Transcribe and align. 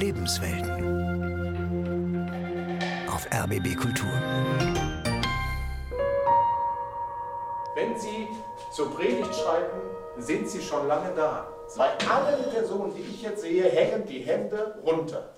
Lebenswelten. 0.00 0.70
Auf 3.06 3.26
RBB 3.26 3.76
Kultur. 3.76 4.08
Wenn 7.74 8.00
Sie 8.00 8.26
zur 8.72 8.94
Predigt 8.96 9.34
schreiten, 9.34 9.78
sind 10.16 10.48
Sie 10.48 10.62
schon 10.62 10.88
lange 10.88 11.14
da. 11.14 11.46
Bei 11.76 11.90
allen 12.08 12.50
Personen, 12.50 12.94
die 12.94 13.02
ich 13.02 13.20
jetzt 13.20 13.42
sehe, 13.42 13.64
hängen 13.64 14.06
die 14.06 14.20
Hände 14.20 14.74
runter. 14.86 15.28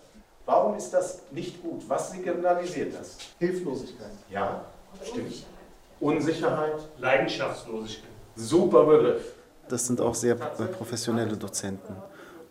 Warum 0.47 0.77
ist 0.77 0.95
das 0.95 1.23
nicht 1.33 1.61
gut? 1.61 1.83
Was 1.89 2.13
signalisiert 2.13 2.95
das? 2.95 3.17
Hilflosigkeit. 3.41 4.13
Ja, 4.31 4.65
stimmt. 5.03 5.45
Unsicherheit. 5.99 6.79
Leidenschaftslosigkeit. 6.99 8.11
Super 8.37 8.85
Begriff. 8.85 9.35
Das 9.69 9.89
sind 9.89 10.01
auch 10.01 10.15
sehr 10.15 10.37
professionelle 10.37 11.37
Dozenten. 11.37 11.97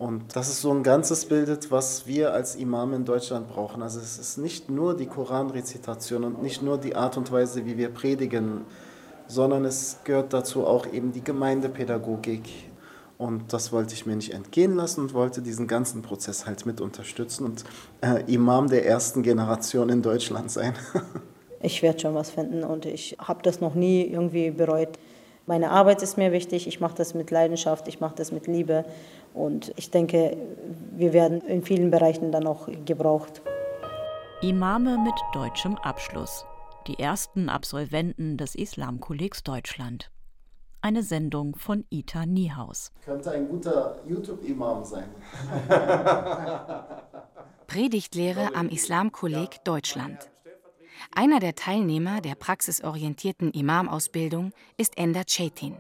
Und 0.02 0.36
das 0.36 0.50
ist 0.50 0.62
so 0.62 0.72
ein 0.72 0.82
Ganzes 0.82 1.28
bildet, 1.28 1.70
was 1.70 2.08
wir 2.08 2.34
als 2.34 2.56
Imame 2.56 2.96
in 2.96 3.06
Deutschland 3.06 3.48
brauchen. 3.48 3.84
Also 3.84 4.00
es 4.00 4.18
ist 4.18 4.40
nicht 4.40 4.68
nur 4.68 4.98
die 4.98 5.06
Koranrezitation 5.06 6.24
und 6.24 6.42
nicht 6.42 6.64
nur 6.64 6.80
die 6.80 6.96
Art 6.96 7.18
und 7.18 7.32
Weise, 7.32 7.68
wie 7.68 7.78
wir 7.78 7.90
predigen, 7.90 8.62
sondern 9.28 9.64
es 9.64 10.00
gehört 10.04 10.34
dazu 10.34 10.66
auch 10.66 10.92
eben 10.92 11.12
die 11.12 11.24
Gemeindepädagogik. 11.24 12.50
Und 13.20 13.54
das 13.54 13.72
wollte 13.72 13.94
ich 13.94 14.08
mir 14.08 14.16
nicht 14.16 14.34
entgehen 14.34 14.76
lassen 14.76 15.02
und 15.02 15.14
wollte 15.14 15.44
diesen 15.44 15.68
ganzen 15.68 16.02
Prozess 16.02 16.48
halt 16.48 16.66
mit 16.66 16.82
unterstützen 16.82 17.46
und 17.46 17.64
äh, 18.02 18.24
Imam 18.26 18.70
der 18.70 18.88
ersten 18.88 19.22
Generation 19.22 19.90
in 19.90 20.02
Deutschland 20.02 20.50
sein. 20.50 20.74
ich 21.62 21.84
werde 21.84 22.00
schon 22.00 22.16
was 22.16 22.32
finden 22.32 22.64
und 22.64 22.88
ich 22.88 23.18
habe 23.20 23.44
das 23.44 23.62
noch 23.62 23.76
nie 23.76 24.02
irgendwie 24.02 24.50
bereut. 24.50 24.98
Meine 25.52 25.70
Arbeit 25.72 26.02
ist 26.02 26.18
mir 26.18 26.32
wichtig, 26.32 26.66
ich 26.66 26.80
mache 26.80 26.96
das 26.96 27.14
mit 27.14 27.30
Leidenschaft, 27.30 27.90
ich 27.90 28.00
mache 28.00 28.16
das 28.16 28.32
mit 28.32 28.48
Liebe 28.48 28.86
und 29.34 29.74
ich 29.76 29.92
denke, 29.92 30.38
wir 30.96 31.12
werden 31.12 31.42
in 31.42 31.62
vielen 31.62 31.92
Bereichen 31.92 32.32
dann 32.32 32.48
auch 32.48 32.70
gebraucht. 32.86 33.42
Imame 34.42 34.98
mit 34.98 35.14
deutschem 35.34 35.76
Abschluss. 35.76 36.46
Die 36.88 36.98
ersten 36.98 37.50
Absolventen 37.50 38.38
des 38.38 38.56
Islamkollegs 38.56 39.44
Deutschland. 39.44 40.10
Eine 40.80 41.04
Sendung 41.04 41.58
von 41.58 41.84
Ita 41.90 42.26
Niehaus. 42.26 42.94
Könnte 43.04 43.32
ein 43.32 43.50
guter 43.50 44.00
YouTube-Imam 44.08 44.86
sein. 44.86 45.10
Predigtlehre 47.68 48.56
am 48.56 48.70
Islamkolleg 48.70 49.62
Deutschland. 49.66 50.32
Einer 51.10 51.40
der 51.40 51.56
Teilnehmer 51.56 52.22
der 52.22 52.36
praxisorientierten 52.36 53.52
Imamausbildung 53.52 54.54
ist 54.78 54.98
Ender 54.98 55.26
Çetin, 55.26 55.76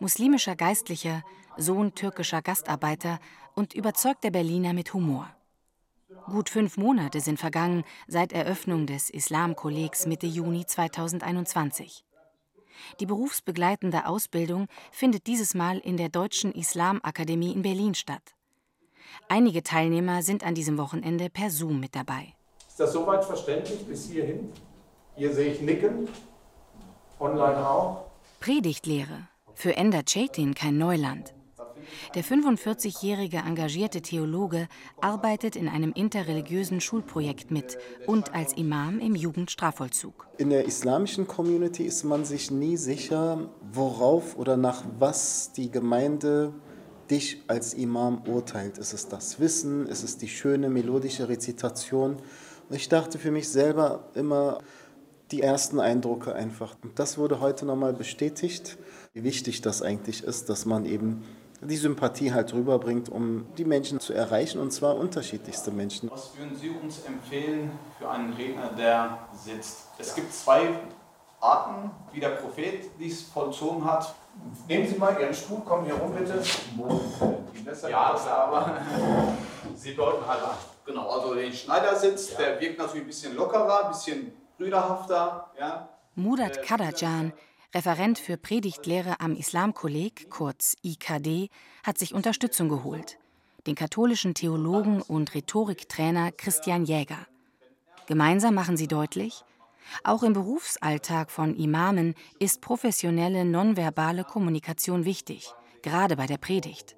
muslimischer 0.00 0.56
Geistlicher, 0.56 1.22
Sohn 1.56 1.94
türkischer 1.94 2.42
Gastarbeiter 2.42 3.20
und 3.54 3.74
überzeugter 3.74 4.30
Berliner 4.30 4.72
mit 4.72 4.94
Humor. 4.94 5.28
Gut 6.26 6.48
fünf 6.50 6.76
Monate 6.76 7.20
sind 7.20 7.38
vergangen 7.38 7.84
seit 8.06 8.32
Eröffnung 8.32 8.86
des 8.86 9.10
Islamkollegs 9.10 10.06
Mitte 10.06 10.26
Juni 10.26 10.66
2021. 10.66 12.04
Die 13.00 13.06
berufsbegleitende 13.06 14.06
Ausbildung 14.06 14.68
findet 14.92 15.26
dieses 15.26 15.54
Mal 15.54 15.78
in 15.78 15.96
der 15.96 16.08
Deutschen 16.08 16.52
Islamakademie 16.52 17.52
in 17.52 17.62
Berlin 17.62 17.94
statt. 17.94 18.34
Einige 19.28 19.62
Teilnehmer 19.62 20.22
sind 20.22 20.44
an 20.44 20.54
diesem 20.54 20.78
Wochenende 20.78 21.30
per 21.30 21.50
Zoom 21.50 21.80
mit 21.80 21.94
dabei. 21.94 22.34
Ist 22.78 22.84
das 22.84 22.92
soweit 22.92 23.24
verständlich 23.24 23.84
bis 23.88 24.08
hierhin? 24.08 24.52
Hier 25.16 25.34
sehe 25.34 25.52
ich 25.52 25.60
Nicken, 25.60 26.08
online 27.18 27.68
auch. 27.68 28.04
Predigtlehre. 28.38 29.26
Für 29.52 29.76
Ender 29.76 30.04
Çetin 30.04 30.54
kein 30.54 30.78
Neuland. 30.78 31.34
Der 32.14 32.22
45-jährige 32.22 33.38
engagierte 33.38 34.00
Theologe 34.00 34.68
arbeitet 35.00 35.56
in 35.56 35.68
einem 35.68 35.90
interreligiösen 35.90 36.80
Schulprojekt 36.80 37.50
mit 37.50 37.78
und 38.06 38.32
als 38.32 38.52
Imam 38.52 39.00
im 39.00 39.16
Jugendstrafvollzug. 39.16 40.28
In 40.36 40.50
der 40.50 40.64
islamischen 40.64 41.26
Community 41.26 41.82
ist 41.82 42.04
man 42.04 42.24
sich 42.24 42.52
nie 42.52 42.76
sicher, 42.76 43.48
worauf 43.72 44.38
oder 44.38 44.56
nach 44.56 44.84
was 45.00 45.50
die 45.50 45.72
Gemeinde 45.72 46.54
dich 47.10 47.42
als 47.48 47.74
Imam 47.74 48.22
urteilt. 48.28 48.78
Ist 48.78 48.92
es 48.92 49.08
das 49.08 49.40
Wissen? 49.40 49.88
Ist 49.88 50.04
es 50.04 50.16
die 50.16 50.28
schöne 50.28 50.68
melodische 50.68 51.28
Rezitation? 51.28 52.18
Ich 52.70 52.88
dachte 52.88 53.18
für 53.18 53.30
mich 53.30 53.48
selber 53.48 54.04
immer 54.14 54.58
die 55.30 55.42
ersten 55.42 55.80
Eindrücke 55.80 56.34
einfach. 56.34 56.76
Und 56.82 56.98
das 56.98 57.16
wurde 57.16 57.40
heute 57.40 57.64
nochmal 57.64 57.92
bestätigt, 57.92 58.76
wie 59.14 59.24
wichtig 59.24 59.62
das 59.62 59.80
eigentlich 59.82 60.22
ist, 60.22 60.48
dass 60.50 60.66
man 60.66 60.84
eben 60.84 61.24
die 61.60 61.76
Sympathie 61.76 62.32
halt 62.32 62.52
rüberbringt, 62.52 63.08
um 63.08 63.46
die 63.56 63.64
Menschen 63.64 64.00
zu 64.00 64.12
erreichen, 64.12 64.60
und 64.60 64.70
zwar 64.70 64.96
unterschiedlichste 64.96 65.70
Menschen. 65.70 66.10
Was 66.10 66.36
würden 66.36 66.54
Sie 66.54 66.70
uns 66.70 67.04
empfehlen 67.04 67.72
für 67.98 68.08
einen 68.08 68.32
Redner, 68.34 68.70
der 68.76 69.18
sitzt? 69.32 69.88
Es 69.98 70.14
gibt 70.14 70.32
zwei 70.32 70.68
Arten, 71.40 71.90
wie 72.12 72.20
der 72.20 72.30
Prophet 72.30 72.90
dies 72.98 73.22
vollzogen 73.22 73.84
hat. 73.84 74.14
Nehmen 74.68 74.86
Sie 74.86 74.96
mal 74.96 75.18
Ihren 75.20 75.34
Stuhl, 75.34 75.60
kommen 75.60 75.84
hier 75.84 75.94
rum 75.94 76.12
bitte. 76.14 76.40
Ja, 77.88 78.14
aber 78.30 78.76
Sie 79.74 79.94
deuten 79.96 80.26
halt 80.26 80.42
an. 80.42 80.77
Genau, 80.88 81.10
also 81.10 81.34
den 81.34 81.52
Schneidersitz, 81.52 82.32
ja. 82.32 82.38
der 82.38 82.60
wirkt 82.60 82.78
natürlich 82.78 83.02
ein 83.02 83.06
bisschen 83.08 83.36
lockerer, 83.36 83.84
ein 83.84 83.90
bisschen 83.90 84.32
brüderhafter. 84.56 85.52
Ja. 85.60 85.90
Murat 86.14 86.56
äh, 86.56 86.62
Kadajan, 86.62 87.34
Referent 87.74 88.18
für 88.18 88.38
Predigtlehre 88.38 89.20
am 89.20 89.36
Islamkolleg, 89.36 90.30
kurz 90.30 90.76
IKD, 90.82 91.50
hat 91.84 91.98
sich 91.98 92.14
Unterstützung 92.14 92.70
geholt. 92.70 93.18
Den 93.66 93.74
katholischen 93.74 94.32
Theologen 94.32 95.02
und 95.02 95.34
Rhetoriktrainer 95.34 96.32
Christian 96.32 96.86
Jäger. 96.86 97.26
Gemeinsam 98.06 98.54
machen 98.54 98.78
sie 98.78 98.88
deutlich, 98.88 99.44
auch 100.04 100.22
im 100.22 100.32
Berufsalltag 100.32 101.30
von 101.30 101.54
Imamen 101.54 102.14
ist 102.38 102.62
professionelle 102.62 103.44
nonverbale 103.44 104.24
Kommunikation 104.24 105.04
wichtig, 105.04 105.52
gerade 105.82 106.16
bei 106.16 106.26
der 106.26 106.38
Predigt. 106.38 106.96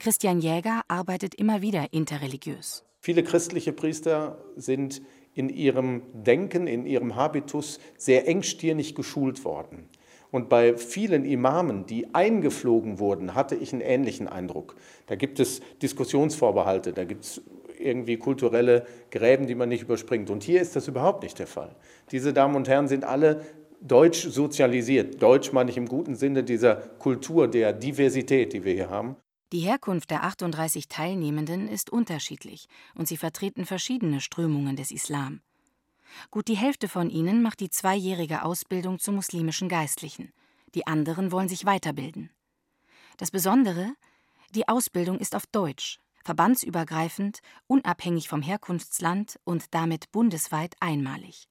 Christian 0.00 0.40
Jäger 0.40 0.82
arbeitet 0.88 1.36
immer 1.36 1.62
wieder 1.62 1.92
interreligiös. 1.92 2.84
Viele 3.00 3.22
christliche 3.22 3.72
Priester 3.72 4.38
sind 4.56 5.00
in 5.34 5.48
ihrem 5.48 6.02
Denken, 6.12 6.66
in 6.66 6.84
ihrem 6.84 7.16
Habitus 7.16 7.80
sehr 7.96 8.28
engstirnig 8.28 8.94
geschult 8.94 9.44
worden. 9.44 9.88
Und 10.30 10.48
bei 10.48 10.76
vielen 10.76 11.24
Imamen, 11.24 11.86
die 11.86 12.14
eingeflogen 12.14 12.98
wurden, 12.98 13.34
hatte 13.34 13.56
ich 13.56 13.72
einen 13.72 13.80
ähnlichen 13.80 14.28
Eindruck. 14.28 14.76
Da 15.06 15.16
gibt 15.16 15.40
es 15.40 15.60
Diskussionsvorbehalte, 15.82 16.92
da 16.92 17.04
gibt 17.04 17.24
es 17.24 17.42
irgendwie 17.78 18.18
kulturelle 18.18 18.86
Gräben, 19.10 19.46
die 19.46 19.54
man 19.54 19.70
nicht 19.70 19.82
überspringt. 19.82 20.30
Und 20.30 20.44
hier 20.44 20.60
ist 20.60 20.76
das 20.76 20.86
überhaupt 20.86 21.22
nicht 21.22 21.38
der 21.38 21.46
Fall. 21.46 21.74
Diese 22.12 22.32
Damen 22.32 22.54
und 22.54 22.68
Herren 22.68 22.86
sind 22.86 23.04
alle 23.04 23.40
deutsch 23.80 24.28
sozialisiert. 24.28 25.20
Deutsch 25.22 25.52
meine 25.52 25.70
ich 25.70 25.78
im 25.78 25.86
guten 25.86 26.14
Sinne 26.14 26.44
dieser 26.44 26.76
Kultur, 26.76 27.48
der 27.48 27.72
Diversität, 27.72 28.52
die 28.52 28.64
wir 28.64 28.74
hier 28.74 28.90
haben. 28.90 29.16
Die 29.52 29.60
Herkunft 29.60 30.10
der 30.10 30.22
38 30.22 30.86
Teilnehmenden 30.86 31.66
ist 31.66 31.90
unterschiedlich 31.90 32.68
und 32.94 33.08
sie 33.08 33.16
vertreten 33.16 33.66
verschiedene 33.66 34.20
Strömungen 34.20 34.76
des 34.76 34.92
Islam. 34.92 35.42
Gut 36.30 36.46
die 36.46 36.56
Hälfte 36.56 36.88
von 36.88 37.10
ihnen 37.10 37.42
macht 37.42 37.58
die 37.58 37.70
zweijährige 37.70 38.44
Ausbildung 38.44 39.00
zum 39.00 39.16
muslimischen 39.16 39.68
Geistlichen. 39.68 40.32
Die 40.76 40.86
anderen 40.86 41.32
wollen 41.32 41.48
sich 41.48 41.64
weiterbilden. 41.64 42.30
Das 43.16 43.32
Besondere, 43.32 43.92
die 44.54 44.68
Ausbildung 44.68 45.18
ist 45.18 45.34
auf 45.34 45.46
Deutsch, 45.46 45.98
verbandsübergreifend, 46.22 47.40
unabhängig 47.66 48.28
vom 48.28 48.42
Herkunftsland 48.42 49.40
und 49.42 49.74
damit 49.74 50.12
bundesweit 50.12 50.76
einmalig. 50.78 51.48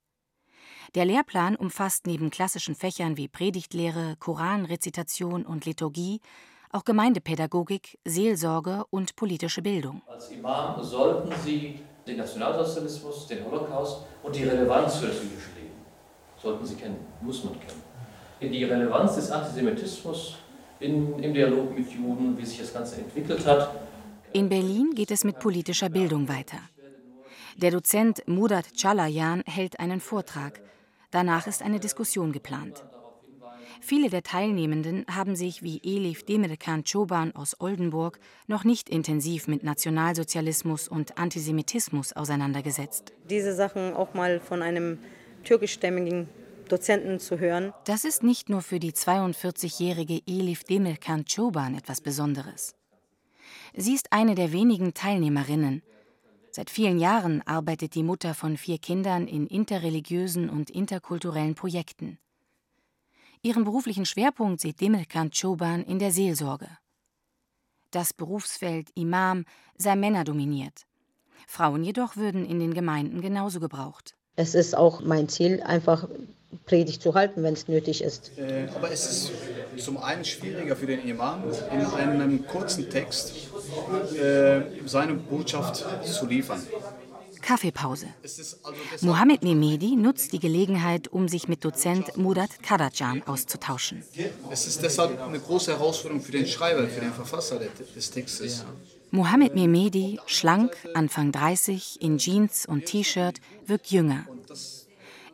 Der 0.96 1.04
Lehrplan 1.04 1.58
umfasst 1.58 2.08
neben 2.08 2.30
klassischen 2.32 2.76
Fächern 2.76 3.18
wie 3.18 3.28
Predigtlehre, 3.28 4.16
Koranrezitation 4.20 5.46
und 5.46 5.66
Liturgie 5.66 6.22
auch 6.72 6.86
Gemeindepädagogik, 6.86 7.98
Seelsorge 8.06 8.86
und 8.90 9.16
politische 9.16 9.62
Bildung. 9.62 10.02
Als 10.08 10.30
Imam 10.30 10.82
sollten 10.84 11.32
Sie 11.44 11.80
den 12.06 12.18
Nationalsozialismus, 12.18 13.28
den 13.28 13.46
Holocaust 13.46 14.06
und 14.24 14.36
die 14.36 14.44
Relevanz 14.44 14.98
für 14.98 15.08
das 15.08 15.18
jüdische 15.18 15.52
Leben. 15.56 15.76
Sollten 16.42 16.66
Sie 16.66 16.76
kennen, 16.76 16.98
muss 17.22 17.44
man 17.44 17.54
kennen. 17.60 18.54
Die 18.54 18.64
Relevanz 18.64 19.16
des 19.16 19.32
Antisemitismus 19.32 20.38
in, 20.80 21.20
im 21.20 21.34
Dialog 21.34 21.78
mit 21.78 21.92
Juden, 21.92 22.38
wie 22.38 22.46
sich 22.46 22.60
das 22.60 22.74
Ganze 22.74 22.98
entwickelt 23.02 23.46
hat. 23.46 23.72
In 24.32 24.48
Berlin 24.48 24.92
geht 24.96 25.12
es 25.12 25.24
mit 25.24 25.40
politischer 25.40 25.90
Bildung 25.90 26.30
weiter. 26.30 26.58
Der 27.58 27.72
Dozent 27.72 28.24
Murat 28.28 28.66
Chalayan 28.76 29.44
hält 29.46 29.80
einen 29.80 30.00
Vortrag. 30.00 30.62
Danach 31.12 31.48
ist 31.48 31.62
eine 31.62 31.80
Diskussion 31.80 32.32
geplant. 32.32 32.84
Viele 33.82 34.10
der 34.10 34.24
Teilnehmenden 34.24 35.06
haben 35.10 35.36
sich 35.36 35.64
wie 35.64 35.80
Elif 35.84 36.24
Demirkan 36.24 36.84
Çoban 36.84 37.34
aus 37.34 37.56
Oldenburg 37.60 38.20
noch 38.48 38.64
nicht 38.64 38.90
intensiv 38.90 39.48
mit 39.48 39.64
Nationalsozialismus 39.64 40.88
und 40.88 41.18
Antisemitismus 41.18 42.14
auseinandergesetzt. 42.14 43.14
Diese 43.30 43.56
Sachen 43.56 43.94
auch 43.94 44.14
mal 44.14 44.40
von 44.40 44.62
einem 44.62 45.00
türkischstämmigen 45.44 46.28
Dozenten 46.68 47.20
zu 47.20 47.40
hören. 47.40 47.74
Das 47.86 48.04
ist 48.04 48.22
nicht 48.22 48.50
nur 48.50 48.62
für 48.62 48.80
die 48.80 48.92
42-jährige 48.92 50.22
Elif 50.28 50.64
Demirkan 50.64 51.26
Çoban 51.26 51.76
etwas 51.76 52.02
Besonderes. 52.02 52.76
Sie 53.76 53.96
ist 53.96 54.12
eine 54.12 54.36
der 54.36 54.52
wenigen 54.52 54.94
Teilnehmerinnen. 54.94 55.82
Seit 56.52 56.70
vielen 56.70 57.00
Jahren 57.00 57.42
arbeitet 57.48 57.96
die 57.96 58.04
Mutter 58.04 58.34
von 58.34 58.58
vier 58.58 58.78
Kindern 58.78 59.28
in 59.28 59.48
interreligiösen 59.48 60.50
und 60.50 60.70
interkulturellen 60.70 61.56
Projekten. 61.56 62.18
Ihren 63.42 63.64
beruflichen 63.64 64.06
Schwerpunkt 64.06 64.60
sieht 64.60 64.82
Demirkan 64.82 65.32
Çoban 65.32 65.84
in 65.84 65.98
der 65.98 66.12
Seelsorge. 66.12 66.68
Das 67.92 68.14
Berufsfeld 68.14 68.90
Imam 68.96 69.46
sei 69.78 69.96
männerdominiert. 69.96 70.86
Frauen 71.48 71.86
jedoch 71.86 72.18
würden 72.18 72.46
in 72.46 72.60
den 72.60 72.74
Gemeinden 72.74 73.22
genauso 73.22 73.62
gebraucht. 73.62 74.14
Es 74.36 74.56
ist 74.56 74.76
auch 74.76 75.00
mein 75.02 75.30
Ziel, 75.30 75.64
einfach 75.64 76.08
Predigt 76.66 77.02
zu 77.02 77.14
halten, 77.14 77.42
wenn 77.44 77.54
es 77.54 77.70
nötig 77.70 78.04
ist. 78.04 78.38
Äh, 78.38 78.68
aber 78.76 78.92
es 78.92 79.10
ist 79.10 79.32
zum 79.84 79.98
einen 79.98 80.26
schwieriger 80.26 80.76
für 80.76 80.88
den 80.88 81.08
Imam, 81.08 81.44
in 81.72 81.86
einem 81.86 82.46
kurzen 82.46 82.90
Text 82.90 83.34
äh, 84.16 84.62
seine 84.86 85.14
Botschaft 85.14 85.86
zu 86.06 86.26
liefern. 86.26 86.62
Kaffeepause. 87.42 88.08
Mohammed 89.02 89.44
Mehmedi 89.44 89.96
nutzt 89.96 90.34
die 90.34 90.40
Gelegenheit, 90.40 91.08
um 91.08 91.28
sich 91.28 91.48
mit 91.48 91.64
Dozent 91.64 92.18
Murat 92.18 92.62
Karajan 92.62 93.24
auszutauschen. 93.24 94.04
Es 94.50 94.68
ist 94.68 94.84
deshalb 94.84 95.20
eine 95.22 95.40
große 95.40 95.72
Herausforderung 95.72 96.22
für 96.22 96.32
den 96.32 96.46
Schreiber, 96.46 96.88
für 96.88 97.02
den 97.02 97.14
Verfasser 97.14 97.60
des 97.96 98.12
Textes. 98.12 98.66
Mohammed 99.12 99.56
Mehmedi, 99.56 100.20
schlank, 100.28 100.72
Anfang 100.94 101.32
30, 101.32 102.02
in 102.02 102.20
Jeans 102.20 102.68
und 102.68 102.86
T-Shirt, 102.86 103.42
wirkt 103.66 103.88
jünger. 103.88 104.26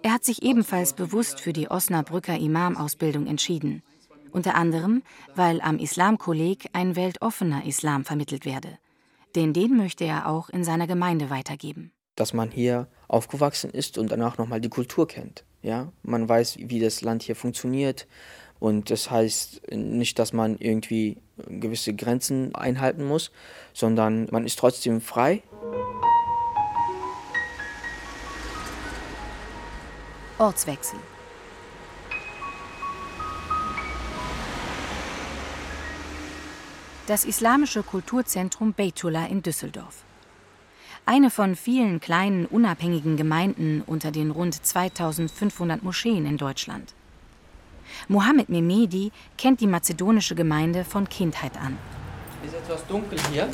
Er 0.02 0.14
hat 0.14 0.24
sich 0.24 0.44
ebenfalls 0.44 0.94
bewusst 0.94 1.40
für 1.40 1.52
die 1.52 1.70
Osnabrücker 1.70 2.38
Imam-Ausbildung 2.38 3.28
entschieden. 3.28 3.84
Unter 4.32 4.56
anderem, 4.56 5.02
weil 5.36 5.60
am 5.62 5.80
Islamkolleg 5.80 6.70
ein 6.74 6.96
weltoffener 6.96 7.66
Islam 7.66 8.06
vermittelt 8.06 8.46
werde. 8.46 8.78
Denn 9.36 9.52
den 9.52 9.76
möchte 9.76 10.06
er 10.06 10.30
auch 10.30 10.50
in 10.50 10.64
seiner 10.64 10.88
Gemeinde 10.88 11.30
weitergeben 11.30 11.92
dass 12.16 12.34
man 12.34 12.50
hier 12.50 12.88
aufgewachsen 13.08 13.70
ist 13.70 13.98
und 13.98 14.12
danach 14.12 14.38
nochmal 14.38 14.62
die 14.62 14.70
Kultur 14.70 15.08
kennt. 15.08 15.44
Ja? 15.62 15.92
Man 16.04 16.28
weiß, 16.28 16.58
wie 16.60 16.80
das 16.80 17.02
Land 17.02 17.24
hier 17.24 17.36
funktioniert. 17.36 18.08
Und 18.60 18.90
das 18.90 19.12
heißt 19.12 19.72
nicht, 19.72 20.18
dass 20.18 20.32
man 20.32 20.58
irgendwie 20.58 21.18
gewisse 21.48 21.94
Grenzen 21.94 22.56
einhalten 22.56 23.06
muss, 23.06 23.32
sondern 23.74 24.28
man 24.32 24.46
ist 24.46 24.58
trotzdem 24.58 25.02
frei. 25.02 25.44
Ortswechsel. 30.38 31.00
Das 37.08 37.24
Islamische 37.24 37.84
Kulturzentrum 37.84 38.74
Beytullah 38.74 39.28
in 39.28 39.44
Düsseldorf. 39.44 40.05
Eine 41.08 41.30
von 41.30 41.56
vielen 41.56 42.00
kleinen 42.00 42.48
unabhängigen 42.48 43.16
Gemeinden 43.16 43.84
unter 43.86 44.10
den 44.10 44.32
rund 44.32 44.66
2500 44.66 45.84
Moscheen 45.84 46.26
in 46.26 46.38
Deutschland. 46.38 46.96
Mohammed 48.08 48.50
Mehmedi 48.50 49.12
kennt 49.38 49.62
die 49.62 49.68
mazedonische 49.68 50.34
Gemeinde 50.34 50.84
von 50.84 51.08
Kindheit 51.08 51.58
an. 51.58 51.78
Es 52.44 52.54
ist 52.54 52.58
etwas 52.58 52.88
dunkel 52.88 53.20
hier. 53.32 53.50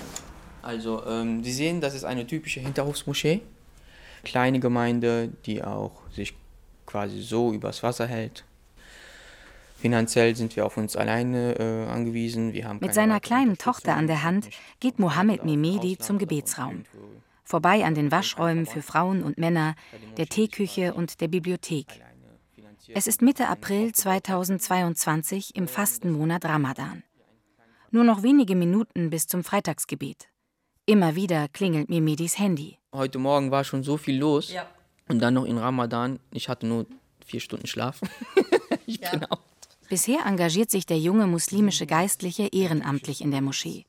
Also, 0.61 1.05
ähm, 1.05 1.43
Sie 1.43 1.51
sehen, 1.51 1.81
das 1.81 1.93
ist 1.93 2.05
eine 2.05 2.25
typische 2.25 2.61
Hinterhofsmoschee. 2.61 3.41
Kleine 4.23 4.61
Gemeinde, 4.61 5.29
die 5.45 5.61
auch 5.61 5.91
sich 6.13 6.33
quasi 6.85 7.21
so 7.21 7.51
übers 7.51 7.83
Wasser 7.83 8.07
hält. 8.07 8.45
Finanziell 9.77 10.37
sind 10.37 10.55
wir 10.55 10.65
auf 10.65 10.77
uns 10.77 10.95
alleine 10.95 11.59
äh, 11.59 11.91
angewiesen. 11.91 12.53
Wir 12.53 12.65
haben 12.65 12.79
Mit 12.79 12.93
seiner 12.93 13.19
kleinen 13.19 13.57
Tochter 13.57 13.95
an 13.95 14.07
der 14.07 14.23
Hand 14.23 14.49
geht 14.79 14.99
Mohammed 14.99 15.43
Mehmedi 15.43 15.97
zum 15.97 16.17
Gebetsraum 16.17 16.85
vorbei 17.51 17.83
an 17.83 17.95
den 17.95 18.11
Waschräumen 18.11 18.65
für 18.65 18.81
Frauen 18.81 19.23
und 19.23 19.37
Männer, 19.37 19.75
der 20.17 20.27
Teeküche 20.27 20.93
und 20.93 21.19
der 21.19 21.27
Bibliothek. 21.27 21.87
Es 22.93 23.07
ist 23.07 23.21
Mitte 23.21 23.49
April 23.49 23.91
2022 23.91 25.55
im 25.55 25.67
Fastenmonat 25.67 26.45
Ramadan. 26.45 27.03
Nur 27.91 28.05
noch 28.05 28.23
wenige 28.23 28.55
Minuten 28.55 29.09
bis 29.09 29.27
zum 29.27 29.43
Freitagsgebet. 29.43 30.29
Immer 30.85 31.15
wieder 31.15 31.49
klingelt 31.49 31.89
mir 31.89 32.01
Medis 32.01 32.39
Handy. 32.39 32.79
Heute 32.93 33.19
Morgen 33.19 33.51
war 33.51 33.65
schon 33.65 33.83
so 33.83 33.97
viel 33.97 34.17
los. 34.17 34.53
Ja. 34.53 34.65
Und 35.09 35.19
dann 35.19 35.33
noch 35.33 35.45
in 35.45 35.57
Ramadan. 35.57 36.19
Ich 36.31 36.47
hatte 36.47 36.65
nur 36.65 36.85
vier 37.25 37.41
Stunden 37.41 37.67
Schlaf. 37.67 37.99
ich 38.85 39.01
ja. 39.01 39.11
bin 39.11 39.25
out. 39.25 39.50
Bisher 39.91 40.25
engagiert 40.25 40.71
sich 40.71 40.85
der 40.85 40.99
junge 40.99 41.27
muslimische 41.27 41.85
Geistliche 41.85 42.47
ehrenamtlich 42.53 43.19
in 43.19 43.31
der 43.31 43.41
Moschee. 43.41 43.85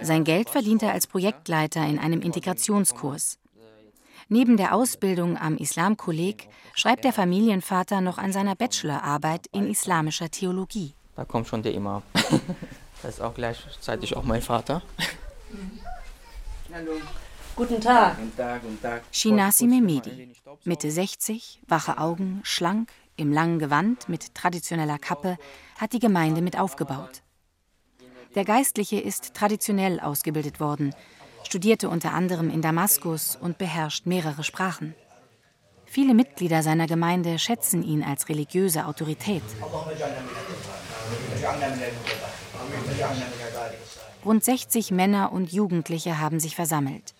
Sein 0.00 0.22
Geld 0.22 0.48
verdient 0.48 0.84
er 0.84 0.92
als 0.92 1.08
Projektleiter 1.08 1.84
in 1.84 1.98
einem 1.98 2.22
Integrationskurs. 2.22 3.36
Neben 4.28 4.56
der 4.56 4.72
Ausbildung 4.72 5.36
am 5.36 5.56
Islamkolleg 5.56 6.48
schreibt 6.76 7.02
der 7.02 7.12
Familienvater 7.12 8.00
noch 8.00 8.18
an 8.18 8.30
seiner 8.30 8.54
Bachelorarbeit 8.54 9.48
in 9.50 9.68
islamischer 9.68 10.30
Theologie. 10.30 10.94
Da 11.16 11.24
kommt 11.24 11.48
schon 11.48 11.64
der 11.64 11.74
Imam. 11.74 12.02
Das 13.02 13.16
ist 13.16 13.20
auch 13.20 13.34
gleichzeitig 13.34 14.16
auch 14.16 14.22
mein 14.22 14.42
Vater. 14.42 14.80
Hallo. 16.72 16.92
Guten 17.56 17.80
Tag. 17.80 18.16
Guten 18.16 18.36
Tag, 18.36 18.62
guten 18.62 18.80
Tag. 18.80 19.02
Shinasi 19.10 19.66
Memedi, 19.66 20.32
Mitte 20.64 20.90
60, 20.90 21.60
wache 21.68 21.98
Augen, 21.98 22.40
schlank, 22.42 22.90
im 23.16 23.32
langen 23.32 23.58
Gewand 23.58 24.08
mit 24.08 24.34
traditioneller 24.34 24.98
Kappe, 24.98 25.36
hat 25.78 25.92
die 25.92 25.98
Gemeinde 25.98 26.42
mit 26.42 26.58
aufgebaut. 26.58 27.22
Der 28.34 28.44
Geistliche 28.44 29.00
ist 29.00 29.34
traditionell 29.34 30.00
ausgebildet 30.00 30.60
worden, 30.60 30.94
studierte 31.42 31.88
unter 31.88 32.12
anderem 32.12 32.50
in 32.50 32.60
Damaskus 32.60 33.36
und 33.36 33.58
beherrscht 33.58 34.06
mehrere 34.06 34.44
Sprachen. 34.44 34.94
Viele 35.86 36.14
Mitglieder 36.14 36.62
seiner 36.62 36.86
Gemeinde 36.86 37.38
schätzen 37.38 37.82
ihn 37.82 38.02
als 38.02 38.28
religiöse 38.28 38.86
Autorität. 38.86 39.42
Rund 44.24 44.44
60 44.44 44.90
Männer 44.90 45.32
und 45.32 45.52
Jugendliche 45.52 46.18
haben 46.18 46.40
sich 46.40 46.56
versammelt. 46.56 47.14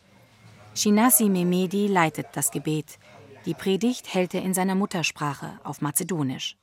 Shinasi 0.74 1.30
Memedi 1.30 1.86
leitet 1.86 2.26
das 2.34 2.50
Gebet, 2.50 2.98
die 3.46 3.54
Predigt 3.54 4.12
hält 4.12 4.34
er 4.34 4.42
in 4.42 4.54
seiner 4.54 4.74
Muttersprache 4.74 5.60
auf 5.62 5.80
Mazedonisch. 5.80 6.56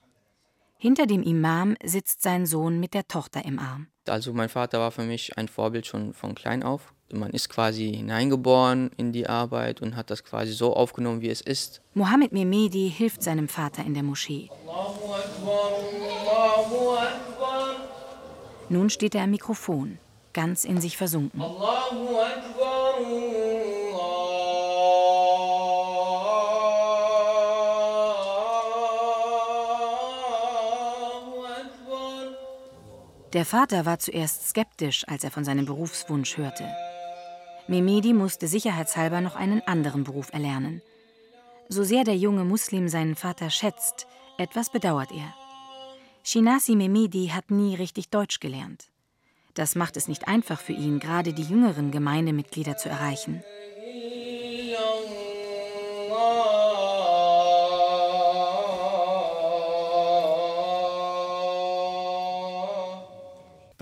Hinter 0.77 1.05
dem 1.05 1.23
Imam 1.23 1.77
sitzt 1.81 2.21
sein 2.21 2.45
Sohn 2.45 2.77
mit 2.81 2.93
der 2.93 3.07
Tochter 3.07 3.45
im 3.45 3.57
Arm. 3.57 3.87
Also 4.05 4.33
mein 4.33 4.49
Vater 4.49 4.79
war 4.79 4.91
für 4.91 5.03
mich 5.03 5.37
ein 5.37 5.47
Vorbild 5.47 5.87
schon 5.87 6.13
von 6.13 6.35
klein 6.35 6.61
auf. 6.61 6.93
Man 7.09 7.31
ist 7.31 7.47
quasi 7.47 7.93
hineingeboren 7.93 8.91
in 8.97 9.13
die 9.13 9.27
Arbeit 9.27 9.81
und 9.81 9.95
hat 9.95 10.09
das 10.09 10.25
quasi 10.25 10.51
so 10.51 10.75
aufgenommen, 10.75 11.21
wie 11.21 11.29
es 11.29 11.39
ist. 11.39 11.81
Mohammed 11.93 12.33
Mehmedi 12.33 12.91
hilft 12.93 13.23
seinem 13.23 13.47
Vater 13.47 13.85
in 13.85 13.93
der 13.93 14.03
Moschee. 14.03 14.49
Nun 18.67 18.89
steht 18.89 19.15
er 19.15 19.23
am 19.23 19.31
Mikrofon, 19.31 19.99
ganz 20.33 20.65
in 20.65 20.81
sich 20.81 20.97
versunken. 20.97 21.41
Der 33.33 33.45
Vater 33.45 33.87
war 33.87 33.97
zuerst 33.97 34.47
skeptisch, 34.49 35.07
als 35.07 35.23
er 35.23 35.31
von 35.31 35.43
seinem 35.43 35.65
Berufswunsch 35.65 36.37
hörte. 36.37 36.67
Memedi 37.67 38.13
musste 38.13 38.47
sicherheitshalber 38.47 39.21
noch 39.21 39.35
einen 39.35 39.61
anderen 39.61 40.03
Beruf 40.03 40.31
erlernen. 40.31 40.83
So 41.67 41.83
sehr 41.83 42.03
der 42.03 42.15
junge 42.15 42.43
Muslim 42.43 42.89
seinen 42.89 43.15
Vater 43.15 43.49
schätzt, 43.49 44.05
etwas 44.37 44.69
bedauert 44.69 45.11
er. 45.11 45.33
Shinasi 46.23 46.75
Memedi 46.75 47.31
hat 47.33 47.49
nie 47.49 47.73
richtig 47.75 48.09
Deutsch 48.09 48.39
gelernt. 48.39 48.89
Das 49.55 49.75
macht 49.75 49.97
es 49.97 50.07
nicht 50.07 50.27
einfach 50.27 50.59
für 50.59 50.73
ihn, 50.73 50.99
gerade 50.99 51.33
die 51.33 51.43
jüngeren 51.43 51.89
Gemeindemitglieder 51.89 52.77
zu 52.77 52.89
erreichen. 52.89 53.43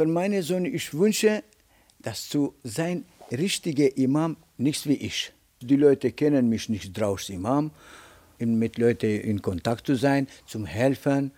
Für 0.01 0.08
meine 0.08 0.41
Sohn, 0.41 0.65
ich 0.65 0.96
wünsche, 0.96 1.43
dass 2.00 2.27
zu 2.27 2.55
sein 2.63 3.05
richtiger 3.31 3.96
Imam 3.98 4.36
nicht 4.58 4.88
wie 4.88 4.96
ich. 4.96 5.31
Die 5.62 5.75
Leute 5.75 6.12
kennen 6.12 6.50
mich 6.50 6.70
nicht 6.70 7.00
draußen 7.00 7.36
Imam, 7.36 7.70
mit 8.39 8.79
Leuten 8.79 9.05
in 9.05 9.43
Kontakt 9.43 9.86
zu 9.86 9.93
sein, 9.93 10.27
zum 10.48 10.65
Helfen, 10.65 11.29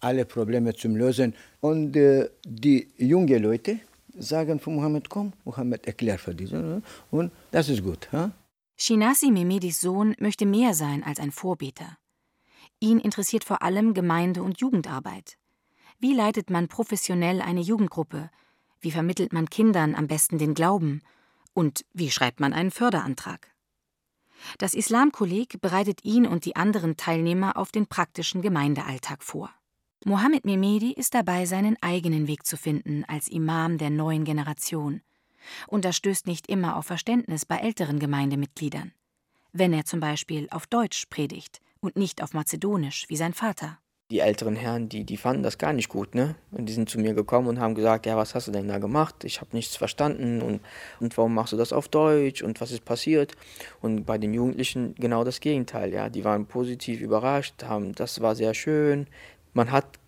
alle 0.00 0.24
Probleme 0.24 0.72
zu 0.72 0.88
lösen. 0.88 1.34
Und 1.60 1.94
äh, 1.94 2.30
die 2.46 2.88
jungen 2.96 3.42
Leute 3.42 3.80
sagen 4.16 4.60
von 4.60 4.76
Mohammed, 4.76 5.10
komm, 5.10 5.34
Mohammed 5.44 5.86
erklärt 5.86 6.22
für 6.22 6.34
diese. 6.34 6.80
Und 7.10 7.32
das 7.50 7.68
ist 7.68 7.84
gut. 7.84 8.10
Ha? 8.12 8.32
Shinasi 8.78 9.30
Memedis 9.30 9.82
Sohn 9.82 10.16
möchte 10.18 10.46
mehr 10.46 10.72
sein 10.72 11.02
als 11.04 11.20
ein 11.20 11.32
Vorbeter. 11.32 11.98
Ihn 12.80 12.98
interessiert 12.98 13.44
vor 13.44 13.60
allem 13.60 13.92
Gemeinde- 13.92 14.42
und 14.42 14.58
Jugendarbeit. 14.58 15.36
Wie 15.98 16.14
leitet 16.14 16.50
man 16.50 16.68
professionell 16.68 17.40
eine 17.40 17.60
Jugendgruppe? 17.60 18.30
Wie 18.80 18.90
vermittelt 18.90 19.32
man 19.32 19.48
Kindern 19.48 19.94
am 19.94 20.06
besten 20.06 20.38
den 20.38 20.54
Glauben? 20.54 21.00
Und 21.54 21.84
wie 21.94 22.10
schreibt 22.10 22.38
man 22.38 22.52
einen 22.52 22.70
Förderantrag? 22.70 23.50
Das 24.58 24.74
Islamkolleg 24.74 25.60
bereitet 25.62 26.04
ihn 26.04 26.26
und 26.26 26.44
die 26.44 26.56
anderen 26.56 26.96
Teilnehmer 26.98 27.56
auf 27.56 27.72
den 27.72 27.86
praktischen 27.86 28.42
Gemeindealltag 28.42 29.22
vor. 29.22 29.50
Mohammed 30.04 30.44
Mehmedi 30.44 30.92
ist 30.92 31.14
dabei, 31.14 31.46
seinen 31.46 31.76
eigenen 31.80 32.28
Weg 32.28 32.46
zu 32.46 32.56
finden 32.56 33.04
als 33.06 33.28
Imam 33.28 33.78
der 33.78 33.90
neuen 33.90 34.24
Generation. 34.24 35.00
Und 35.66 35.84
das 35.84 35.96
stößt 35.96 36.26
nicht 36.26 36.46
immer 36.48 36.76
auf 36.76 36.86
Verständnis 36.86 37.46
bei 37.46 37.56
älteren 37.56 37.98
Gemeindemitgliedern. 37.98 38.92
Wenn 39.52 39.72
er 39.72 39.86
zum 39.86 40.00
Beispiel 40.00 40.48
auf 40.50 40.66
Deutsch 40.66 41.06
predigt 41.06 41.60
und 41.80 41.96
nicht 41.96 42.22
auf 42.22 42.34
Mazedonisch 42.34 43.06
wie 43.08 43.16
sein 43.16 43.32
Vater. 43.32 43.78
Die 44.10 44.20
älteren 44.20 44.54
Herren, 44.54 44.88
die, 44.88 45.02
die 45.02 45.16
fanden 45.16 45.42
das 45.42 45.58
gar 45.58 45.72
nicht 45.72 45.88
gut, 45.88 46.14
ne? 46.14 46.36
Und 46.52 46.68
die 46.68 46.72
sind 46.72 46.88
zu 46.88 47.00
mir 47.00 47.12
gekommen 47.12 47.48
und 47.48 47.58
haben 47.58 47.74
gesagt, 47.74 48.06
ja, 48.06 48.16
was 48.16 48.36
hast 48.36 48.46
du 48.46 48.52
denn 48.52 48.68
da 48.68 48.78
gemacht? 48.78 49.24
Ich 49.24 49.40
habe 49.40 49.50
nichts 49.52 49.74
verstanden 49.74 50.42
und, 50.42 50.60
und 51.00 51.16
warum 51.18 51.34
machst 51.34 51.52
du 51.52 51.56
das 51.56 51.72
auf 51.72 51.88
Deutsch 51.88 52.40
und 52.42 52.60
was 52.60 52.70
ist 52.70 52.84
passiert? 52.84 53.32
Und 53.80 54.04
bei 54.04 54.16
den 54.16 54.32
Jugendlichen 54.32 54.94
genau 54.94 55.24
das 55.24 55.40
Gegenteil, 55.40 55.92
ja. 55.92 56.08
Die 56.08 56.24
waren 56.24 56.46
positiv 56.46 57.00
überrascht, 57.00 57.64
haben, 57.64 57.94
das 57.96 58.20
war 58.20 58.36
sehr 58.36 58.54
schön. 58.54 59.08
Man 59.54 59.72
hat 59.72 59.98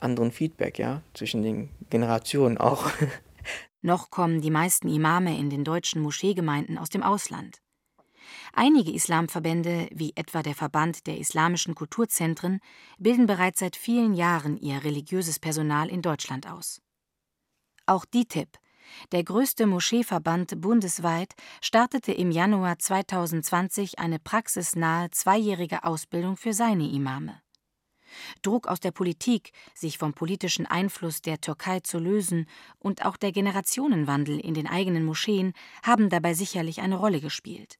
anderen 0.00 0.32
Feedback, 0.32 0.78
ja, 0.78 1.02
zwischen 1.14 1.42
den 1.42 1.70
Generationen 1.88 2.58
auch. 2.58 2.90
Noch 3.82 4.10
kommen 4.10 4.40
die 4.40 4.50
meisten 4.50 4.88
Imame 4.88 5.38
in 5.38 5.48
den 5.48 5.64
deutschen 5.64 6.02
Moscheegemeinden 6.02 6.76
aus 6.76 6.90
dem 6.90 7.02
Ausland. 7.02 7.62
Einige 8.58 8.90
Islamverbände, 8.90 9.86
wie 9.92 10.14
etwa 10.16 10.42
der 10.42 10.54
Verband 10.54 11.06
der 11.06 11.18
islamischen 11.18 11.74
Kulturzentren, 11.74 12.60
bilden 12.96 13.26
bereits 13.26 13.60
seit 13.60 13.76
vielen 13.76 14.14
Jahren 14.14 14.56
ihr 14.56 14.82
religiöses 14.82 15.38
Personal 15.38 15.90
in 15.90 16.00
Deutschland 16.00 16.50
aus. 16.50 16.80
Auch 17.84 18.06
DITIB, 18.06 18.48
der 19.12 19.24
größte 19.24 19.66
Moscheeverband 19.66 20.58
bundesweit, 20.58 21.34
startete 21.60 22.12
im 22.12 22.30
Januar 22.30 22.78
2020 22.78 23.98
eine 23.98 24.18
praxisnahe 24.18 25.10
zweijährige 25.10 25.84
Ausbildung 25.84 26.38
für 26.38 26.54
seine 26.54 26.88
Imame. 26.88 27.42
Druck 28.40 28.68
aus 28.68 28.80
der 28.80 28.90
Politik, 28.90 29.50
sich 29.74 29.98
vom 29.98 30.14
politischen 30.14 30.64
Einfluss 30.64 31.20
der 31.20 31.42
Türkei 31.42 31.80
zu 31.80 31.98
lösen, 31.98 32.46
und 32.78 33.04
auch 33.04 33.18
der 33.18 33.32
Generationenwandel 33.32 34.40
in 34.40 34.54
den 34.54 34.66
eigenen 34.66 35.04
Moscheen 35.04 35.52
haben 35.82 36.08
dabei 36.08 36.32
sicherlich 36.32 36.80
eine 36.80 36.96
Rolle 36.96 37.20
gespielt. 37.20 37.78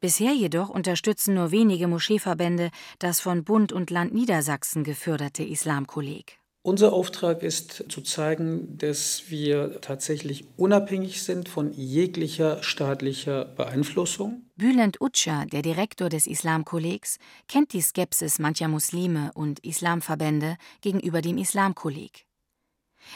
Bisher 0.00 0.32
jedoch 0.32 0.68
unterstützen 0.68 1.34
nur 1.34 1.50
wenige 1.50 1.88
Moscheeverbände 1.88 2.70
das 2.98 3.20
von 3.20 3.44
Bund 3.44 3.72
und 3.72 3.90
Land 3.90 4.14
Niedersachsen 4.14 4.84
geförderte 4.84 5.42
Islamkolleg. 5.42 6.38
Unser 6.66 6.94
Auftrag 6.94 7.42
ist 7.42 7.84
zu 7.90 8.00
zeigen, 8.00 8.78
dass 8.78 9.24
wir 9.28 9.82
tatsächlich 9.82 10.46
unabhängig 10.56 11.22
sind 11.22 11.50
von 11.50 11.74
jeglicher 11.74 12.62
staatlicher 12.62 13.44
Beeinflussung. 13.44 14.46
Bülent 14.56 14.98
Utscha, 14.98 15.44
der 15.44 15.60
Direktor 15.60 16.08
des 16.08 16.26
Islamkollegs, 16.26 17.18
kennt 17.48 17.74
die 17.74 17.82
Skepsis 17.82 18.38
mancher 18.38 18.68
Muslime 18.68 19.30
und 19.34 19.58
Islamverbände 19.62 20.56
gegenüber 20.80 21.20
dem 21.20 21.36
Islamkolleg. 21.36 22.24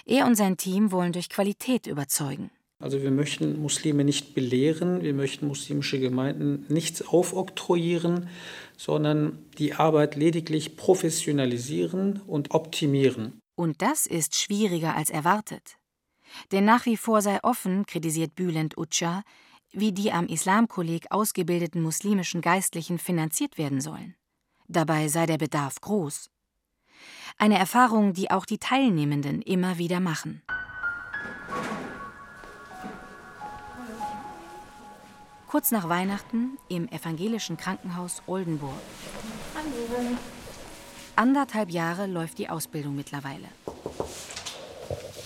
Er 0.04 0.26
und 0.26 0.34
sein 0.34 0.58
Team 0.58 0.92
wollen 0.92 1.14
durch 1.14 1.30
Qualität 1.30 1.86
überzeugen. 1.86 2.50
Also 2.80 3.02
wir 3.02 3.10
möchten 3.10 3.60
Muslime 3.60 4.04
nicht 4.04 4.34
belehren, 4.34 5.02
wir 5.02 5.12
möchten 5.12 5.48
muslimische 5.48 5.98
Gemeinden 5.98 6.64
nichts 6.68 7.02
aufoktroyieren, 7.02 8.28
sondern 8.76 9.44
die 9.58 9.74
Arbeit 9.74 10.14
lediglich 10.14 10.76
professionalisieren 10.76 12.20
und 12.26 12.52
optimieren. 12.52 13.40
Und 13.56 13.82
das 13.82 14.06
ist 14.06 14.36
schwieriger 14.36 14.94
als 14.94 15.10
erwartet. 15.10 15.78
Denn 16.52 16.64
nach 16.64 16.86
wie 16.86 16.96
vor 16.96 17.20
sei 17.20 17.40
offen, 17.42 17.84
kritisiert 17.84 18.36
Bülent 18.36 18.78
Utscha, 18.78 19.24
wie 19.72 19.92
die 19.92 20.12
am 20.12 20.28
Islamkolleg 20.28 21.10
ausgebildeten 21.10 21.82
muslimischen 21.82 22.40
Geistlichen 22.40 22.98
finanziert 22.98 23.58
werden 23.58 23.80
sollen. 23.80 24.14
Dabei 24.68 25.08
sei 25.08 25.26
der 25.26 25.38
Bedarf 25.38 25.80
groß. 25.80 26.30
Eine 27.38 27.58
Erfahrung, 27.58 28.12
die 28.12 28.30
auch 28.30 28.46
die 28.46 28.58
Teilnehmenden 28.58 29.42
immer 29.42 29.78
wieder 29.78 29.98
machen. 29.98 30.42
Kurz 35.48 35.70
nach 35.70 35.88
Weihnachten 35.88 36.58
im 36.68 36.88
evangelischen 36.88 37.56
Krankenhaus 37.56 38.22
Oldenburg. 38.26 38.74
Hallo. 39.54 40.18
Anderthalb 41.16 41.70
Jahre 41.70 42.06
läuft 42.06 42.36
die 42.36 42.50
Ausbildung 42.50 42.94
mittlerweile. 42.94 43.48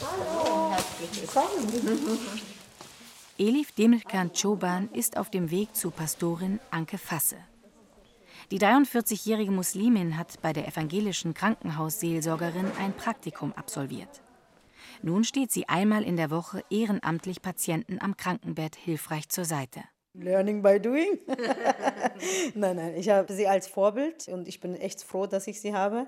Hallo, 0.01 0.71
herzlich 0.71 1.23
willkommen. 1.23 2.19
Elif 3.37 3.73
Demirkan 3.73 4.33
Çoban 4.33 4.89
ist 4.93 5.17
auf 5.17 5.29
dem 5.29 5.51
Weg 5.51 5.75
zu 5.75 5.91
Pastorin 5.91 6.61
Anke 6.71 6.99
Fasse. 6.99 7.39
Die 8.53 8.61
43-jährige 8.61 9.51
Muslimin 9.51 10.17
hat 10.17 10.41
bei 10.41 10.53
der 10.53 10.69
evangelischen 10.69 11.35
Krankenhausseelsorgerin 11.35 12.71
ein 12.79 12.93
Praktikum 12.93 13.53
absolviert. 13.55 14.23
Nun 15.03 15.25
steht 15.25 15.51
sie 15.51 15.69
einmal 15.69 16.05
in 16.05 16.17
der 16.17 16.31
Woche 16.31 16.63
ehrenamtlich 16.71 17.43
Patienten 17.43 18.01
am 18.01 18.17
Krankenbett 18.17 18.77
hilfreich 18.77 19.29
zur 19.29 19.45
Seite. 19.45 19.83
Learning 20.15 20.63
by 20.63 20.79
doing. 20.79 21.19
nein, 22.55 22.77
nein, 22.77 22.95
ich 22.97 23.09
habe 23.09 23.33
sie 23.33 23.47
als 23.47 23.67
Vorbild 23.67 24.29
und 24.29 24.47
ich 24.47 24.61
bin 24.61 24.75
echt 24.77 25.03
froh, 25.03 25.27
dass 25.27 25.47
ich 25.47 25.61
sie 25.61 25.75
habe. 25.75 26.07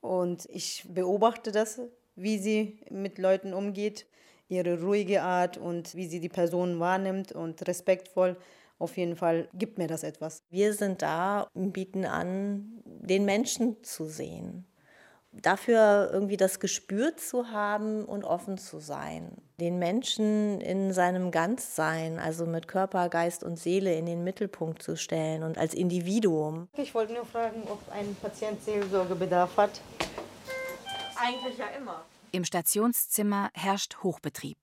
Und 0.00 0.46
ich 0.50 0.84
beobachte 0.88 1.50
das, 1.50 1.80
wie 2.14 2.38
sie 2.38 2.80
mit 2.90 3.18
Leuten 3.18 3.52
umgeht, 3.52 4.06
ihre 4.48 4.80
ruhige 4.80 5.22
Art 5.22 5.56
und 5.56 5.94
wie 5.94 6.06
sie 6.06 6.20
die 6.20 6.28
Person 6.28 6.78
wahrnimmt 6.78 7.32
und 7.32 7.66
respektvoll. 7.66 8.36
Auf 8.78 8.96
jeden 8.96 9.16
Fall 9.16 9.48
gibt 9.54 9.78
mir 9.78 9.88
das 9.88 10.02
etwas. 10.02 10.42
Wir 10.50 10.74
sind 10.74 11.02
da 11.02 11.48
und 11.54 11.72
bieten 11.72 12.04
an, 12.04 12.82
den 12.84 13.24
Menschen 13.24 13.82
zu 13.82 14.04
sehen 14.04 14.66
dafür 15.42 16.10
irgendwie 16.12 16.36
das 16.36 16.60
Gespür 16.60 17.16
zu 17.16 17.50
haben 17.50 18.04
und 18.04 18.24
offen 18.24 18.58
zu 18.58 18.78
sein. 18.78 19.32
Den 19.60 19.78
Menschen 19.78 20.60
in 20.60 20.92
seinem 20.92 21.30
Ganzsein, 21.30 22.18
also 22.18 22.46
mit 22.46 22.68
Körper, 22.68 23.08
Geist 23.08 23.44
und 23.44 23.58
Seele 23.58 23.94
in 23.94 24.06
den 24.06 24.24
Mittelpunkt 24.24 24.82
zu 24.82 24.96
stellen 24.96 25.42
und 25.42 25.58
als 25.58 25.74
Individuum. 25.74 26.68
Ich 26.76 26.94
wollte 26.94 27.12
nur 27.12 27.26
fragen, 27.26 27.62
ob 27.68 27.80
ein 27.92 28.16
Patient 28.20 28.62
Seelsorgebedarf 28.62 29.56
hat. 29.56 29.80
Eigentlich 31.16 31.58
ja 31.58 31.66
immer. 31.78 32.04
Im 32.32 32.44
Stationszimmer 32.44 33.50
herrscht 33.54 34.02
Hochbetrieb. 34.02 34.58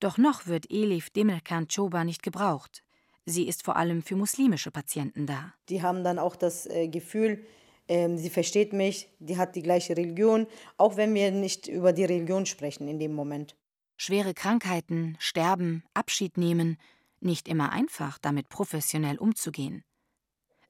Doch 0.00 0.18
noch 0.18 0.46
wird 0.46 0.70
Elif 0.70 1.10
Demirkan 1.10 1.68
Choba 1.68 2.04
nicht 2.04 2.22
gebraucht. 2.22 2.82
Sie 3.24 3.48
ist 3.48 3.64
vor 3.64 3.76
allem 3.76 4.02
für 4.02 4.16
muslimische 4.16 4.70
Patienten 4.70 5.26
da. 5.26 5.52
Die 5.68 5.82
haben 5.82 6.04
dann 6.04 6.18
auch 6.18 6.36
das 6.36 6.66
äh, 6.66 6.88
Gefühl, 6.88 7.44
ähm, 7.88 8.18
sie 8.18 8.30
versteht 8.30 8.72
mich, 8.72 9.08
die 9.18 9.36
hat 9.36 9.54
die 9.56 9.62
gleiche 9.62 9.96
Religion, 9.96 10.46
auch 10.76 10.96
wenn 10.96 11.14
wir 11.14 11.30
nicht 11.30 11.68
über 11.68 11.92
die 11.92 12.04
Religion 12.04 12.46
sprechen 12.46 12.88
in 12.88 12.98
dem 12.98 13.14
Moment. 13.14 13.56
Schwere 13.96 14.34
Krankheiten, 14.34 15.16
Sterben, 15.18 15.82
Abschied 15.94 16.36
nehmen, 16.36 16.78
nicht 17.20 17.48
immer 17.48 17.72
einfach, 17.72 18.18
damit 18.18 18.48
professionell 18.48 19.18
umzugehen. 19.18 19.84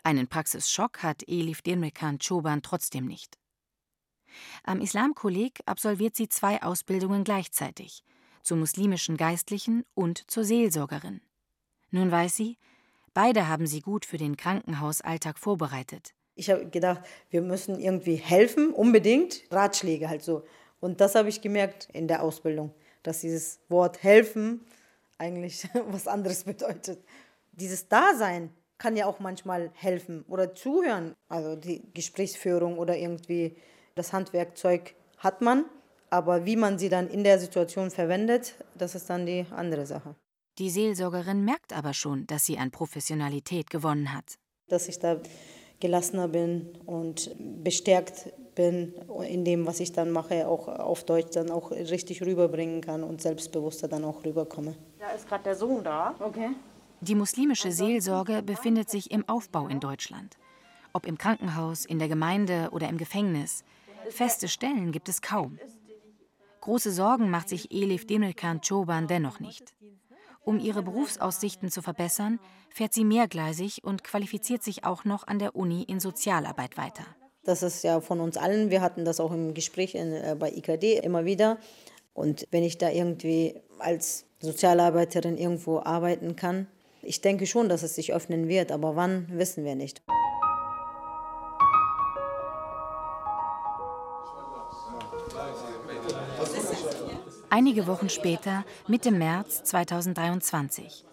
Einen 0.04 0.28
Praxisschock 0.28 1.02
hat 1.02 1.24
Elif 1.26 1.62
Demirkan 1.62 2.18
Choban 2.18 2.62
trotzdem 2.62 3.06
nicht. 3.06 3.38
Am 4.62 4.80
Islamkolleg 4.80 5.60
absolviert 5.66 6.14
sie 6.14 6.28
zwei 6.28 6.62
Ausbildungen 6.62 7.24
gleichzeitig, 7.24 8.04
zur 8.42 8.58
muslimischen 8.58 9.16
Geistlichen 9.16 9.84
und 9.94 10.30
zur 10.30 10.44
Seelsorgerin. 10.44 11.20
Nun 11.90 12.10
weiß 12.10 12.36
sie, 12.36 12.58
beide 13.14 13.48
haben 13.48 13.66
sie 13.66 13.80
gut 13.80 14.04
für 14.04 14.18
den 14.18 14.36
Krankenhausalltag 14.36 15.38
vorbereitet. 15.38 16.14
Ich 16.36 16.50
habe 16.50 16.66
gedacht, 16.66 17.02
wir 17.30 17.42
müssen 17.42 17.80
irgendwie 17.80 18.14
helfen, 18.14 18.72
unbedingt. 18.72 19.42
Ratschläge 19.50 20.08
halt 20.08 20.22
so. 20.22 20.44
Und 20.80 21.00
das 21.00 21.14
habe 21.14 21.28
ich 21.28 21.40
gemerkt 21.40 21.88
in 21.92 22.06
der 22.06 22.22
Ausbildung, 22.22 22.72
dass 23.02 23.20
dieses 23.20 23.58
Wort 23.68 24.02
helfen 24.02 24.64
eigentlich 25.18 25.68
was 25.88 26.06
anderes 26.06 26.44
bedeutet. 26.44 27.02
Dieses 27.52 27.88
Dasein 27.88 28.50
kann 28.78 28.96
ja 28.96 29.06
auch 29.06 29.18
manchmal 29.18 29.70
helfen 29.74 30.24
oder 30.28 30.54
zuhören. 30.54 31.14
Also 31.28 31.56
die 31.56 31.82
Gesprächsführung 31.94 32.78
oder 32.78 32.96
irgendwie 32.96 33.56
das 33.94 34.12
Handwerkzeug 34.12 34.94
hat 35.18 35.40
man, 35.40 35.64
aber 36.10 36.44
wie 36.44 36.56
man 36.56 36.78
sie 36.78 36.88
dann 36.88 37.08
in 37.08 37.24
der 37.24 37.38
Situation 37.38 37.90
verwendet, 37.90 38.54
das 38.74 38.94
ist 38.94 39.08
dann 39.10 39.26
die 39.26 39.46
andere 39.50 39.86
Sache. 39.86 40.14
Die 40.58 40.70
Seelsorgerin 40.70 41.44
merkt 41.44 41.72
aber 41.72 41.92
schon, 41.92 42.26
dass 42.26 42.46
sie 42.46 42.58
an 42.58 42.70
Professionalität 42.70 43.70
gewonnen 43.70 44.14
hat. 44.14 44.38
Dass 44.68 44.88
ich 44.88 44.98
da 44.98 45.20
gelassener 45.80 46.28
bin 46.28 46.68
und 46.86 47.30
bestärkt 47.62 48.32
bin 48.54 48.94
in 49.28 49.44
dem, 49.44 49.66
was 49.66 49.80
ich 49.80 49.92
dann 49.92 50.10
mache, 50.10 50.48
auch 50.48 50.68
auf 50.68 51.04
Deutsch 51.04 51.32
dann 51.34 51.50
auch 51.50 51.70
richtig 51.70 52.22
rüberbringen 52.22 52.80
kann 52.80 53.04
und 53.04 53.20
selbstbewusster 53.20 53.86
dann 53.86 54.04
auch 54.04 54.24
rüberkomme. 54.24 54.74
Da 54.98 55.10
ist 55.10 55.28
gerade 55.28 55.44
der 55.44 55.54
Sohn 55.54 55.84
da. 55.84 56.14
Okay. 56.18 56.50
Die 57.02 57.14
muslimische 57.14 57.70
Seelsorge 57.70 58.42
befindet 58.42 58.88
sich 58.88 59.10
im 59.10 59.28
Aufbau 59.28 59.68
in 59.68 59.80
Deutschland. 59.80 60.38
Ob 60.94 61.06
im 61.06 61.18
Krankenhaus, 61.18 61.84
in 61.84 61.98
der 61.98 62.08
Gemeinde 62.08 62.70
oder 62.72 62.88
im 62.88 62.96
Gefängnis. 62.96 63.64
Feste 64.08 64.48
Stellen 64.48 64.92
gibt 64.92 65.10
es 65.10 65.20
kaum. 65.20 65.58
Große 66.62 66.90
Sorgen 66.90 67.30
macht 67.30 67.50
sich 67.50 67.70
Elif 67.70 68.06
Demirkan 68.06 68.62
Çoban 68.62 69.06
dennoch 69.06 69.38
nicht. 69.38 69.74
Um 70.46 70.60
ihre 70.60 70.84
Berufsaussichten 70.84 71.72
zu 71.72 71.82
verbessern, 71.82 72.38
fährt 72.70 72.94
sie 72.94 73.04
mehrgleisig 73.04 73.82
und 73.82 74.04
qualifiziert 74.04 74.62
sich 74.62 74.84
auch 74.84 75.04
noch 75.04 75.26
an 75.26 75.40
der 75.40 75.56
Uni 75.56 75.82
in 75.82 75.98
Sozialarbeit 75.98 76.76
weiter. 76.76 77.04
Das 77.42 77.64
ist 77.64 77.82
ja 77.82 78.00
von 78.00 78.20
uns 78.20 78.36
allen. 78.36 78.70
Wir 78.70 78.80
hatten 78.80 79.04
das 79.04 79.18
auch 79.18 79.32
im 79.32 79.54
Gespräch 79.54 79.96
in, 79.96 80.12
äh, 80.12 80.36
bei 80.38 80.52
IKD 80.52 80.98
immer 80.98 81.24
wieder. 81.24 81.58
Und 82.14 82.46
wenn 82.52 82.62
ich 82.62 82.78
da 82.78 82.90
irgendwie 82.90 83.60
als 83.80 84.24
Sozialarbeiterin 84.38 85.36
irgendwo 85.36 85.80
arbeiten 85.80 86.36
kann, 86.36 86.68
ich 87.02 87.20
denke 87.20 87.46
schon, 87.46 87.68
dass 87.68 87.82
es 87.82 87.96
sich 87.96 88.14
öffnen 88.14 88.46
wird, 88.46 88.70
aber 88.70 88.94
wann, 88.94 89.26
wissen 89.32 89.64
wir 89.64 89.74
nicht. 89.74 90.02
Einige 97.56 97.86
Wochen 97.86 98.10
später, 98.10 98.66
Mitte 98.86 99.10
März 99.10 99.64
2023. 99.64 101.06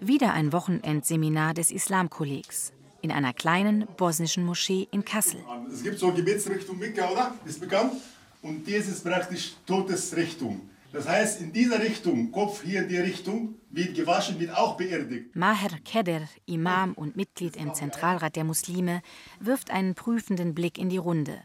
Wieder 0.00 0.32
ein 0.32 0.50
Wochenendseminar 0.50 1.52
des 1.52 1.70
Islamkollegs 1.70 2.72
in 3.02 3.12
einer 3.12 3.34
kleinen 3.34 3.86
bosnischen 3.98 4.46
Moschee 4.46 4.88
in 4.90 5.04
Kassel. 5.04 5.44
Es 5.70 5.82
gibt 5.82 5.98
so 5.98 6.10
Gebetsrichtung 6.12 6.78
Mekka, 6.78 7.10
oder? 7.10 7.34
Ist 7.44 7.60
bekannt. 7.60 7.92
Und 8.40 8.66
dies 8.66 8.88
ist 8.88 9.04
praktisch 9.04 9.52
Todesrichtung. 9.66 10.62
Das 10.94 11.06
heißt, 11.06 11.42
in 11.42 11.52
dieser 11.52 11.78
Richtung, 11.78 12.32
Kopf 12.32 12.62
hier 12.62 12.84
in 12.84 12.88
die 12.88 12.96
Richtung, 12.96 13.56
wird 13.68 13.94
gewaschen, 13.94 14.40
wird 14.40 14.56
auch 14.56 14.78
beerdigt. 14.78 15.36
Maher 15.36 15.78
Keder, 15.84 16.22
Imam 16.46 16.94
und 16.94 17.16
Mitglied 17.16 17.54
im 17.54 17.74
Zentralrat 17.74 18.34
der 18.34 18.44
Muslime, 18.44 19.02
wirft 19.40 19.70
einen 19.70 19.94
prüfenden 19.94 20.54
Blick 20.54 20.78
in 20.78 20.88
die 20.88 20.96
Runde. 20.96 21.42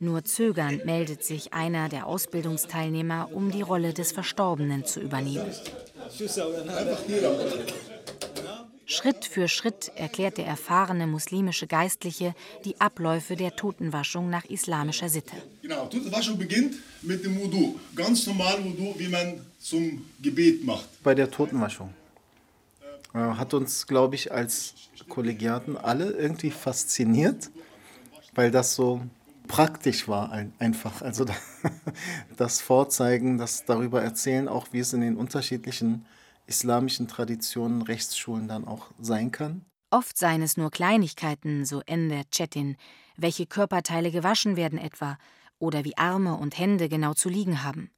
Nur 0.00 0.24
zögernd 0.24 0.84
meldet 0.84 1.24
sich 1.24 1.52
einer 1.52 1.88
der 1.88 2.06
Ausbildungsteilnehmer, 2.06 3.30
um 3.32 3.50
die 3.50 3.62
Rolle 3.62 3.92
des 3.92 4.12
Verstorbenen 4.12 4.84
zu 4.84 5.00
übernehmen. 5.00 5.50
Schritt 8.86 9.24
für 9.26 9.48
Schritt 9.48 9.92
erklärt 9.96 10.38
der 10.38 10.46
erfahrene 10.46 11.06
muslimische 11.06 11.66
Geistliche 11.66 12.34
die 12.64 12.80
Abläufe 12.80 13.36
der 13.36 13.54
Totenwaschung 13.54 14.30
nach 14.30 14.46
islamischer 14.46 15.10
Sitte. 15.10 15.36
Genau, 15.60 15.86
Totenwaschung 15.86 16.38
beginnt 16.38 16.76
mit 17.02 17.22
dem 17.24 17.38
Wudu. 17.38 17.78
Ganz 17.94 18.26
normal 18.26 18.64
Wudu, 18.64 18.94
wie 18.96 19.08
man 19.08 19.44
zum 19.58 20.06
Gebet 20.22 20.64
macht. 20.64 20.88
Bei 21.02 21.14
der 21.14 21.30
Totenwaschung 21.30 21.92
äh, 23.12 23.18
hat 23.18 23.52
uns, 23.52 23.86
glaube 23.86 24.14
ich, 24.14 24.32
als 24.32 24.74
Kollegiaten 25.08 25.76
alle 25.76 26.12
irgendwie 26.12 26.50
fasziniert, 26.50 27.50
weil 28.34 28.50
das 28.50 28.74
so 28.74 29.02
praktisch 29.48 30.06
war 30.06 30.30
einfach. 30.58 31.02
Also 31.02 31.24
das 32.36 32.60
Vorzeigen, 32.60 33.38
das 33.38 33.64
darüber 33.64 34.02
erzählen, 34.02 34.46
auch 34.46 34.68
wie 34.72 34.78
es 34.78 34.92
in 34.92 35.00
den 35.00 35.16
unterschiedlichen 35.16 36.06
islamischen 36.46 37.08
Traditionen, 37.08 37.82
Rechtsschulen 37.82 38.48
dann 38.48 38.66
auch 38.66 38.90
sein 39.00 39.32
kann? 39.32 39.64
Oft 39.90 40.16
seien 40.16 40.42
es 40.42 40.56
nur 40.56 40.70
Kleinigkeiten, 40.70 41.64
so 41.64 41.82
Ende 41.86 42.22
Chetin, 42.30 42.76
welche 43.16 43.46
Körperteile 43.46 44.10
gewaschen 44.10 44.56
werden 44.56 44.78
etwa 44.78 45.18
oder 45.58 45.84
wie 45.84 45.96
Arme 45.96 46.36
und 46.36 46.58
Hände 46.58 46.88
genau 46.88 47.14
zu 47.14 47.28
liegen 47.28 47.64
haben. 47.64 47.90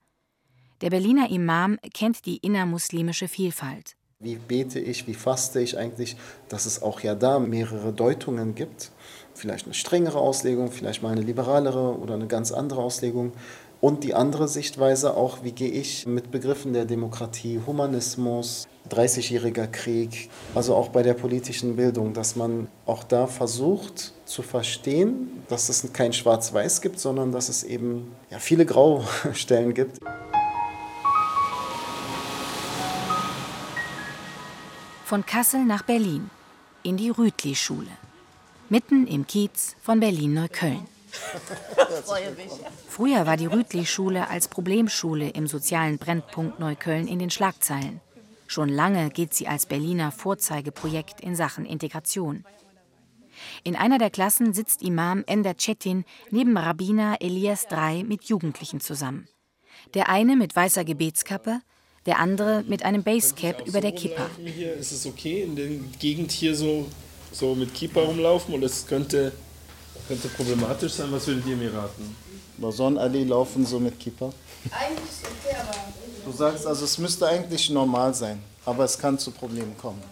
Der 0.81 0.91
Berliner 0.91 1.31
Imam 1.31 1.79
kennt 1.93 2.25
die 2.25 2.39
innermuslimische 2.39 3.29
Vielfalt. 3.29 3.97
Wie 4.23 4.37
bete 4.37 4.79
ich, 4.79 5.07
wie 5.07 5.15
faste 5.15 5.63
ich 5.63 5.79
eigentlich, 5.79 6.15
dass 6.51 6.67
es 6.67 6.83
auch 6.83 7.01
ja 7.01 7.15
da 7.15 7.39
mehrere 7.39 7.91
Deutungen 7.91 8.55
gibt. 8.55 8.91
Vielleicht 9.33 9.65
eine 9.65 9.73
strengere 9.73 10.19
Auslegung, 10.19 10.71
vielleicht 10.71 11.03
mal 11.03 11.13
eine 11.13 11.23
liberalere 11.23 11.99
oder 11.99 12.17
eine 12.17 12.27
ganz 12.27 12.53
andere 12.53 12.83
Auslegung. 12.83 13.33
Und 13.81 14.05
die 14.05 14.13
andere 14.13 14.47
Sichtweise 14.47 15.17
auch, 15.17 15.39
wie 15.43 15.53
gehe 15.53 15.71
ich 15.71 16.07
mit 16.07 16.31
Begriffen 16.31 16.75
der 16.75 16.85
Demokratie, 16.85 17.61
Humanismus, 17.67 18.69
30-jähriger 18.91 19.69
Krieg, 19.69 20.29
also 20.55 20.75
auch 20.75 20.91
bei 20.91 21.03
der 21.03 21.15
politischen 21.15 21.77
Bildung, 21.77 22.13
dass 22.13 22.37
man 22.37 22.69
auch 22.85 23.05
da 23.05 23.27
versucht 23.27 24.13
zu 24.27 24.43
verstehen, 24.43 25.43
dass 25.49 25.71
es 25.71 25.91
kein 25.95 26.13
Schwarz-Weiß 26.13 26.83
gibt, 26.83 27.01
sondern 27.01 27.33
dass 27.33 27.49
es 27.49 27.65
eben 27.65 28.13
ja, 28.31 28.39
viele 28.39 28.67
Graustellen 28.67 29.73
gibt. 29.73 29.99
Von 35.11 35.27
Kassel 35.27 35.65
nach 35.65 35.83
Berlin, 35.83 36.31
in 36.85 36.97
die 36.97 37.11
Rütli-Schule, 37.11 37.91
mitten 38.69 39.09
im 39.09 39.27
Kiez 39.27 39.75
von 39.83 39.99
Berlin-Neukölln. 39.99 40.87
Früher 42.89 43.27
war 43.27 43.37
die 43.37 43.47
Rütli-Schule 43.47 44.29
als 44.29 44.47
Problemschule 44.47 45.31
im 45.31 45.49
sozialen 45.49 45.99
Brennpunkt 45.99 46.61
Neukölln 46.61 47.09
in 47.09 47.19
den 47.19 47.31
Schlagzeilen. 47.31 48.01
Schon 48.47 48.69
lange 48.69 49.11
gilt 49.11 49.35
sie 49.35 49.49
als 49.49 49.67
Berliner 49.67 50.13
Vorzeigeprojekt 50.13 51.21
in 51.21 51.35
Sachen 51.35 51.67
Integration. 51.67 52.45
In 53.65 53.75
einer 53.75 53.99
der 53.99 54.11
Klassen 54.11 54.55
sitzt 54.55 54.81
Imam 54.81 55.25
Ender 55.27 55.57
Cetin 55.59 56.05
neben 56.31 56.57
Rabbiner 56.57 57.17
Elias 57.19 57.67
III 57.69 58.05
mit 58.05 58.27
Jugendlichen 58.27 58.79
zusammen. 58.81 59.27
Der 59.95 60.09
eine 60.09 60.37
mit 60.37 60.55
weißer 60.55 60.85
Gebetskappe, 60.85 61.63
der 62.07 62.19
andere 62.19 62.65
mit 62.67 62.85
einem 62.85 63.03
Basecap 63.03 63.67
über 63.67 63.81
der 63.81 63.93
Kippa. 63.93 64.27
Hier 64.45 64.75
ist 64.75 64.93
es 64.93 65.07
okay, 65.07 65.43
in 65.43 65.57
der 65.57 65.69
Gegend 65.99 66.33
hier 66.33 66.55
so, 66.57 66.87
so 67.33 67.55
mit 67.55 67.75
Kippa 67.75 68.01
rumlaufen 68.01 68.55
und 68.55 68.63
es 68.63 68.87
könnte 68.87 69.33
könnte 70.11 70.29
problematisch 70.29 70.95
sein. 70.95 71.13
Was 71.13 71.29
würdet 71.29 71.47
ihr 71.47 71.57
mir 71.57 71.73
raten? 71.73 72.17
Bason 72.59 72.99
Ali 72.99 73.23
laufen 73.23 73.65
so 73.65 73.79
mit 73.79 73.99
Kippa. 74.01 74.33
Eigentlich 74.73 75.09
ist 75.09 75.23
okay, 75.25 75.57
aber. 75.57 75.77
Du 76.25 76.37
sagst 76.37 76.67
also, 76.67 76.85
es 76.85 76.99
müsste 76.99 77.29
eigentlich 77.29 77.71
normal 77.71 78.13
sein, 78.13 78.43
aber 78.65 78.85
es 78.85 78.99
kann 78.99 79.21
zu 79.21 79.31
Problemen 79.31 79.77
kommen. 79.79 80.03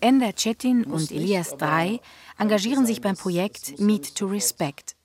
Ender 0.00 0.34
Cetin 0.36 0.84
und 0.84 1.12
Elias 1.12 1.54
III 1.60 2.00
engagieren 2.36 2.84
sich 2.84 3.00
beim 3.00 3.16
Projekt 3.16 3.78
Meet 3.78 4.16
to 4.16 4.26
Respect. 4.26 4.95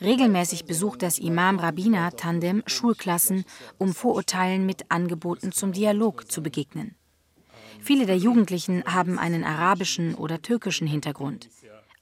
Regelmäßig 0.00 0.64
besucht 0.64 1.02
das 1.02 1.18
Imam-Rabbiner-Tandem 1.18 2.62
Schulklassen, 2.66 3.44
um 3.78 3.94
Vorurteilen 3.94 4.66
mit 4.66 4.90
Angeboten 4.90 5.52
zum 5.52 5.72
Dialog 5.72 6.30
zu 6.30 6.42
begegnen. 6.42 6.96
Viele 7.80 8.06
der 8.06 8.16
Jugendlichen 8.16 8.82
haben 8.84 9.18
einen 9.18 9.44
arabischen 9.44 10.14
oder 10.14 10.40
türkischen 10.40 10.86
Hintergrund. 10.86 11.50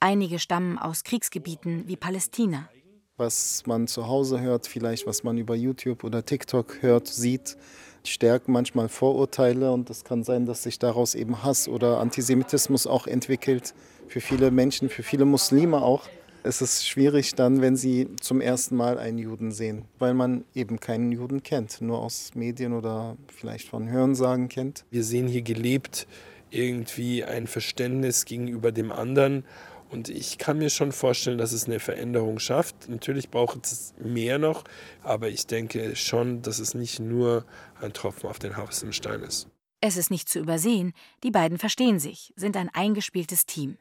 Einige 0.01 0.39
stammen 0.39 0.79
aus 0.79 1.05
Kriegsgebieten 1.05 1.85
wie 1.87 1.97
Palästina. 1.97 2.69
Was 3.17 3.65
man 3.67 3.87
zu 3.87 4.09
Hause 4.09 4.41
hört, 4.41 4.67
vielleicht 4.67 5.07
was 5.07 5.23
man 5.23 5.39
über 5.39 5.55
YouTube 5.55 6.03
oder 6.03 6.25
TikTok 6.25 6.83
hört, 6.83 7.07
sieht, 7.07 7.57
stärkt 8.05 8.49
manchmal 8.49 8.89
Vorurteile 8.89 9.71
und 9.71 9.91
es 9.91 10.05
kann 10.05 10.25
sein, 10.25 10.47
dass 10.47 10.63
sich 10.63 10.79
daraus 10.79 11.15
eben 11.15 11.43
Hass 11.43 11.69
oder 11.69 12.01
Antisemitismus 12.01 12.87
auch 12.87 13.07
entwickelt. 13.07 13.75
Für 14.09 14.21
viele 14.21 14.51
Menschen, 14.51 14.89
für 14.89 15.03
viele 15.03 15.25
Muslime 15.25 15.83
auch. 15.83 16.09
Es 16.45 16.61
ist 16.61 16.85
schwierig 16.85 17.37
dann, 17.37 17.61
wenn 17.61 17.77
sie 17.77 18.09
zum 18.21 18.41
ersten 18.41 18.75
Mal 18.75 18.99
einen 18.99 19.19
Juden 19.19 19.53
sehen, 19.53 19.85
weil 20.01 20.13
man 20.13 20.45
eben 20.55 20.81
keinen 20.81 21.13
Juden 21.13 21.45
kennt, 21.45 21.81
nur 21.81 22.01
aus 22.01 22.35
Medien 22.35 22.73
oder 22.73 23.17
vielleicht 23.29 23.69
von 23.69 23.89
Hörensagen 23.89 24.49
kennt. 24.49 24.85
Wir 24.91 25.05
sehen 25.05 25.29
hier 25.29 25.43
gelebt 25.43 26.09
irgendwie 26.51 27.25
ein 27.25 27.47
Verständnis 27.47 28.25
gegenüber 28.25 28.73
dem 28.73 28.91
anderen 28.93 29.45
und 29.91 30.09
ich 30.09 30.39
kann 30.39 30.59
mir 30.59 30.71
schon 30.71 30.91
vorstellen, 30.91 31.39
dass 31.39 31.53
es 31.53 31.67
eine 31.67 31.79
Veränderung 31.79 32.39
schafft. 32.39 32.89
Natürlich 32.89 33.31
braucht 33.31 33.65
es 33.65 33.95
mehr 34.03 34.39
noch, 34.39 34.65
aber 35.03 35.29
ich 35.29 35.47
denke 35.47 35.95
schon, 35.97 36.43
dass 36.43 36.59
es 36.59 36.75
nicht 36.75 36.99
nur 36.99 37.45
ein 37.81 37.93
Tropfen 37.93 38.29
auf 38.29 38.39
den 38.39 38.57
heißen 38.57 38.93
Stein 38.93 39.23
ist. 39.23 39.49
Es 39.81 39.97
ist 39.97 40.11
nicht 40.11 40.29
zu 40.29 40.39
übersehen, 40.39 40.93
die 41.25 41.31
beiden 41.31 41.59
verstehen 41.59 41.99
sich, 41.99 42.33
sind 42.37 42.57
ein 42.57 42.69
eingespieltes 42.69 43.47
Team. 43.47 43.79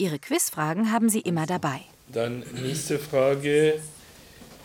Ihre 0.00 0.18
Quizfragen 0.18 0.90
haben 0.90 1.10
sie 1.10 1.20
immer 1.20 1.44
dabei. 1.44 1.82
Dann 2.08 2.42
nächste 2.54 2.98
Frage. 2.98 3.80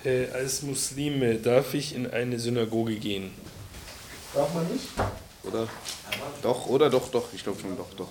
Äh, 0.05 0.27
als 0.31 0.61
Muslime 0.61 1.35
darf 1.35 1.73
ich 1.73 1.93
in 1.93 2.09
eine 2.09 2.39
Synagoge 2.39 2.95
gehen? 2.95 3.31
Darf 4.33 4.53
man 4.53 4.65
nicht? 4.71 4.87
Oder? 5.43 5.67
Doch, 6.41 6.67
oder 6.67 6.89
doch, 6.89 7.09
doch. 7.09 7.33
Ich 7.33 7.43
glaube 7.43 7.59
schon, 7.59 7.75
doch, 7.75 7.93
doch. 7.97 8.07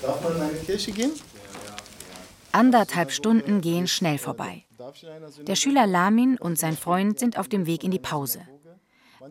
Darf 0.00 0.22
man 0.22 0.36
in 0.36 0.42
eine 0.42 0.58
Kirche 0.58 0.92
gehen? 0.92 1.12
Anderthalb 2.52 3.12
Stunden 3.12 3.60
gehen 3.60 3.86
schnell 3.88 4.16
vorbei. 4.16 4.64
Der 5.46 5.56
Schüler 5.56 5.86
Lamin 5.86 6.38
und 6.38 6.58
sein 6.58 6.78
Freund 6.78 7.18
sind 7.18 7.36
auf 7.36 7.48
dem 7.48 7.66
Weg 7.66 7.84
in 7.84 7.90
die 7.90 7.98
Pause. 7.98 8.40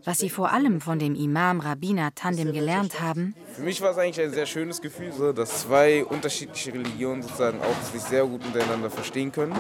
Was 0.06 0.20
sie 0.20 0.30
vor 0.30 0.52
allem 0.52 0.82
von 0.82 1.00
dem 1.00 1.16
Imam 1.16 1.60
Rabbiner 1.60 2.14
Tandem 2.16 2.54
gelernt 2.54 3.02
haben. 3.02 3.36
Für 3.54 3.62
mich 3.62 3.82
war 3.82 3.92
es 3.92 3.98
eigentlich 3.98 4.26
ein 4.26 4.34
sehr 4.34 4.46
schönes 4.46 4.82
Gefühl, 4.82 5.12
so, 5.12 5.34
dass 5.34 5.62
zwei 5.62 6.06
unterschiedliche 6.06 6.74
Religionen 6.74 7.22
sozusagen 7.22 7.60
auch 7.62 7.92
sich 7.92 8.02
sehr 8.02 8.26
gut 8.26 8.42
miteinander 8.46 8.90
verstehen 8.90 9.32
können 9.32 9.56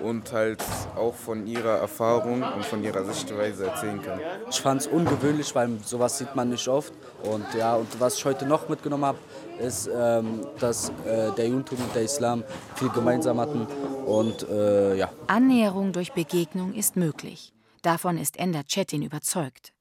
und 0.00 0.32
halt 0.32 0.62
auch 0.96 1.14
von 1.14 1.46
ihrer 1.46 1.78
Erfahrung 1.78 2.42
und 2.42 2.64
von 2.64 2.82
ihrer 2.84 3.04
Sichtweise 3.04 3.66
erzählen 3.66 4.00
können. 4.00 4.20
Ich 4.50 4.60
fand 4.60 4.82
es 4.82 4.86
ungewöhnlich, 4.86 5.54
weil 5.54 5.78
sowas 5.84 6.18
sieht 6.18 6.34
man 6.34 6.50
nicht 6.50 6.68
oft. 6.68 6.92
Und 7.24 7.46
ja, 7.54 7.74
und 7.74 7.88
was 8.00 8.16
ich 8.16 8.24
heute 8.24 8.46
noch 8.46 8.68
mitgenommen 8.68 9.04
habe, 9.04 9.18
ist, 9.60 9.90
ähm, 9.92 10.46
dass 10.60 10.90
äh, 11.04 11.32
der 11.36 11.48
Judentum 11.48 11.78
und 11.78 11.94
der 11.94 12.02
Islam 12.02 12.44
viel 12.76 12.90
gemeinsam 12.90 13.40
hatten. 13.40 13.66
Und, 14.06 14.48
äh, 14.48 14.96
ja. 14.96 15.10
Annäherung 15.26 15.92
durch 15.92 16.12
Begegnung 16.12 16.74
ist 16.74 16.96
möglich. 16.96 17.52
Davon 17.82 18.18
ist 18.18 18.36
Ender 18.36 18.64
Cetin 18.68 19.02
überzeugt. 19.02 19.72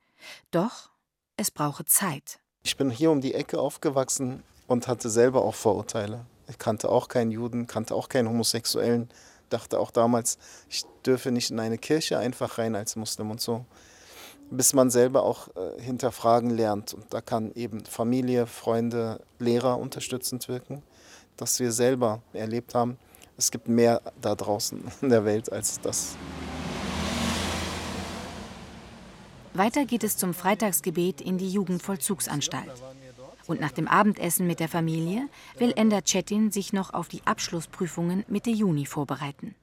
Doch 0.52 0.90
es 1.36 1.52
brauche 1.52 1.86
Zeit. 1.86 2.40
Ich 2.64 2.78
bin 2.78 2.90
hier 2.90 3.12
um 3.12 3.22
die 3.22 3.34
Ecke 3.34 3.60
aufgewachsen 3.60 4.44
und 4.68 4.88
hatte 4.88 5.10
selber 5.10 5.44
auch 5.44 5.56
Vorurteile. 5.56 6.26
Ich 6.50 6.58
kannte 6.58 6.90
auch 6.90 7.08
keinen 7.08 7.32
Juden, 7.32 7.68
kannte 7.68 7.96
auch 7.96 8.10
keinen 8.10 8.30
Homosexuellen, 8.30 9.10
dachte 9.50 9.80
auch 9.80 9.92
damals, 9.92 10.38
ich 10.70 10.84
dürfe 11.06 11.32
nicht 11.32 11.52
in 11.52 11.60
eine 11.60 11.78
Kirche 11.78 12.18
einfach 12.20 12.58
rein 12.58 12.76
als 12.76 12.96
Muslim 12.96 13.32
und 13.32 13.42
so. 13.42 13.66
Bis 14.50 14.74
man 14.74 14.90
selber 14.90 15.24
auch 15.24 15.50
äh, 15.56 15.82
hinterfragen 15.82 16.52
lernt. 16.52 16.94
Und 16.94 17.14
da 17.14 17.22
kann 17.22 17.52
eben 17.54 17.86
Familie, 17.86 18.48
Freunde, 18.48 19.22
Lehrer 19.40 19.78
unterstützend 19.78 20.48
wirken, 20.48 20.84
dass 21.36 21.60
wir 21.60 21.72
selber 21.72 22.22
erlebt 22.34 22.74
haben, 22.74 22.98
es 23.38 23.52
gibt 23.52 23.68
mehr 23.68 24.02
da 24.20 24.36
draußen 24.36 24.84
in 25.02 25.10
der 25.10 25.24
Welt 25.24 25.52
als 25.52 25.80
das. 25.82 26.18
Weiter 29.58 29.86
geht 29.86 30.04
es 30.04 30.18
zum 30.18 30.34
Freitagsgebet 30.34 31.22
in 31.22 31.38
die 31.38 31.50
Jugendvollzugsanstalt. 31.50 32.72
Und 33.48 33.62
nach 33.62 33.72
dem 33.72 33.88
Abendessen 33.88 34.46
mit 34.46 34.60
der 34.60 34.68
Familie 34.68 35.30
will 35.58 35.74
Ender 35.76 36.02
Cetin 36.06 36.52
sich 36.52 36.74
noch 36.74 36.94
auf 36.94 37.08
die 37.08 37.22
Abschlussprüfungen 37.26 38.26
Mitte 38.28 38.50
Juni 38.50 38.86
vorbereiten. 38.86 39.56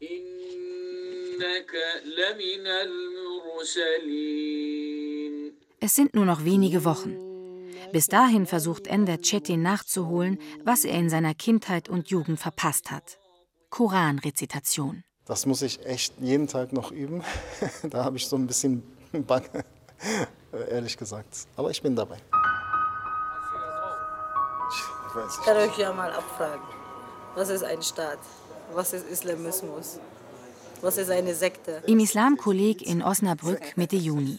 Es 5.80 5.94
sind 5.94 6.14
nur 6.14 6.24
noch 6.24 6.44
wenige 6.44 6.84
Wochen. 6.84 7.16
Bis 7.92 8.06
dahin 8.06 8.46
versucht 8.46 8.86
Ender 8.86 9.18
Cetin 9.22 9.62
nachzuholen, 9.62 10.38
was 10.64 10.84
er 10.84 10.98
in 10.98 11.10
seiner 11.10 11.34
Kindheit 11.34 11.88
und 11.88 12.08
Jugend 12.08 12.40
verpasst 12.40 12.90
hat. 12.90 13.18
Koranrezitation. 13.70 15.04
Das 15.26 15.46
muss 15.46 15.62
ich 15.62 15.84
echt 15.86 16.14
jeden 16.20 16.48
Tag 16.48 16.72
noch 16.72 16.90
üben. 16.90 17.22
da 17.90 18.04
habe 18.04 18.16
ich 18.16 18.26
so 18.26 18.36
ein 18.36 18.46
bisschen 18.46 18.82
Bange, 19.22 19.64
ehrlich 20.70 20.96
gesagt. 20.96 21.46
Aber 21.56 21.70
ich 21.70 21.82
bin 21.82 21.96
dabei. 21.96 22.18
Ich 25.16 25.44
kann 25.44 25.56
euch 25.56 25.78
ja 25.78 25.92
mal 25.92 26.12
abfragen. 26.12 26.62
Was 27.34 27.48
ist 27.48 27.62
ein 27.62 27.82
Staat? 27.82 28.18
Was 28.72 28.92
ist 28.92 29.08
Islamismus? 29.08 30.00
Was 30.80 30.98
ist 30.98 31.10
eine 31.10 31.34
Sekte? 31.34 31.82
Im 31.86 31.98
Islamkolleg 31.98 32.82
in 32.82 33.02
Osnabrück 33.02 33.76
Mitte 33.76 33.96
Juni. 33.96 34.38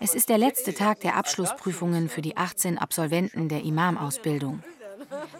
Es 0.00 0.14
ist 0.14 0.28
der 0.28 0.38
letzte 0.38 0.74
Tag 0.74 1.00
der 1.00 1.16
Abschlussprüfungen 1.16 2.08
für 2.08 2.22
die 2.22 2.36
18 2.36 2.78
Absolventen 2.78 3.48
der 3.48 3.62
Imamausbildung. 3.62 4.62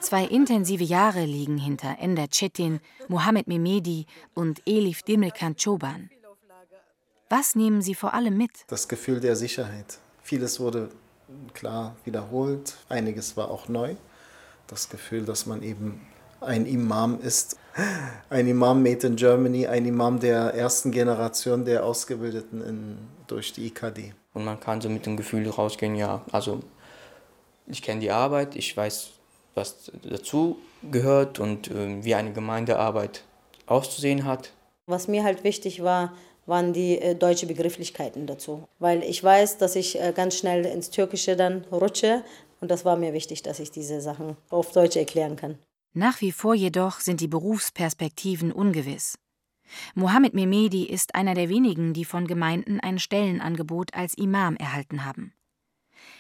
Zwei 0.01 0.25
intensive 0.25 0.85
Jahre 0.85 1.25
liegen 1.25 1.59
hinter 1.59 1.97
Ender 2.01 2.27
Cetin, 2.33 2.81
Mohammed 3.09 3.47
Mehmedi 3.47 4.07
und 4.35 4.63
Elif 4.67 5.03
Demirkan 5.03 5.57
Choban. 5.57 6.11
Was 7.29 7.57
nehmen 7.57 7.83
Sie 7.83 7.97
vor 7.97 8.15
allem 8.15 8.37
mit? 8.37 8.53
Das 8.69 8.87
Gefühl 8.87 9.19
der 9.19 9.35
Sicherheit. 9.35 9.99
Vieles 10.23 10.61
wurde 10.61 10.91
klar 11.55 11.97
wiederholt, 12.05 12.77
einiges 12.89 13.37
war 13.37 13.51
auch 13.51 13.69
neu. 13.69 13.97
Das 14.69 14.89
Gefühl, 14.89 15.25
dass 15.25 15.45
man 15.45 15.63
eben 15.63 16.07
ein 16.41 16.67
Imam 16.67 17.21
ist. 17.21 17.59
Ein 18.31 18.47
Imam 18.47 18.83
made 18.83 19.07
in 19.07 19.17
Germany, 19.17 19.67
ein 19.67 19.87
Imam 19.87 20.21
der 20.21 20.55
ersten 20.55 20.93
Generation 20.93 21.65
der 21.65 21.85
Ausgebildeten 21.85 22.63
in, 22.63 22.99
durch 23.27 23.53
die 23.53 23.67
IKD. 23.67 24.15
Und 24.33 24.45
man 24.45 24.61
kann 24.61 24.81
so 24.81 24.89
mit 24.89 25.05
dem 25.05 25.17
Gefühl 25.17 25.49
rausgehen, 25.51 25.97
ja, 25.97 26.25
also 26.31 26.61
ich 27.67 27.83
kenne 27.83 28.01
die 28.01 28.11
Arbeit, 28.13 28.55
ich 28.55 28.77
weiß, 28.77 29.11
was 29.55 29.91
dazu 30.09 30.59
gehört 30.91 31.41
und 31.41 31.71
äh, 31.71 32.05
wie 32.05 32.15
eine 32.15 32.33
Gemeindearbeit 32.33 33.25
auszusehen 33.67 34.25
hat. 34.25 34.53
Was 34.87 35.09
mir 35.09 35.25
halt 35.25 35.43
wichtig 35.43 35.83
war, 35.83 36.13
waren 36.47 36.73
die 36.73 36.99
äh, 36.99 37.15
deutsche 37.15 37.47
Begrifflichkeiten 37.47 38.27
dazu. 38.27 38.69
Weil 38.79 39.03
ich 39.03 39.23
weiß, 39.23 39.59
dass 39.59 39.77
ich 39.77 40.01
äh, 40.01 40.13
ganz 40.15 40.37
schnell 40.37 40.65
ins 40.65 40.91
Türkische 40.91 41.37
dann 41.37 41.65
rutsche. 41.71 42.25
Und 42.61 42.71
das 42.71 42.85
war 42.85 42.97
mir 42.97 43.13
wichtig, 43.13 43.43
dass 43.43 43.61
ich 43.61 43.71
diese 43.71 44.01
Sachen 44.01 44.37
auf 44.49 44.73
Deutsch 44.73 44.97
erklären 44.97 45.37
kann. 45.37 45.59
Nach 45.93 46.21
wie 46.21 46.33
vor 46.33 46.55
jedoch 46.55 47.01
sind 47.01 47.21
die 47.21 47.29
Berufsperspektiven 47.29 48.53
ungewiss. 48.53 49.19
Mohammed 49.95 50.35
Mehmedi 50.35 50.85
ist 50.85 51.15
einer 51.15 51.35
der 51.35 51.49
wenigen, 51.49 51.93
die 51.93 52.05
von 52.05 52.27
Gemeinden 52.27 52.81
ein 52.81 52.99
Stellenangebot 52.99 53.95
als 53.95 54.15
Imam 54.15 54.57
erhalten 54.57 55.05
haben. 55.05 55.33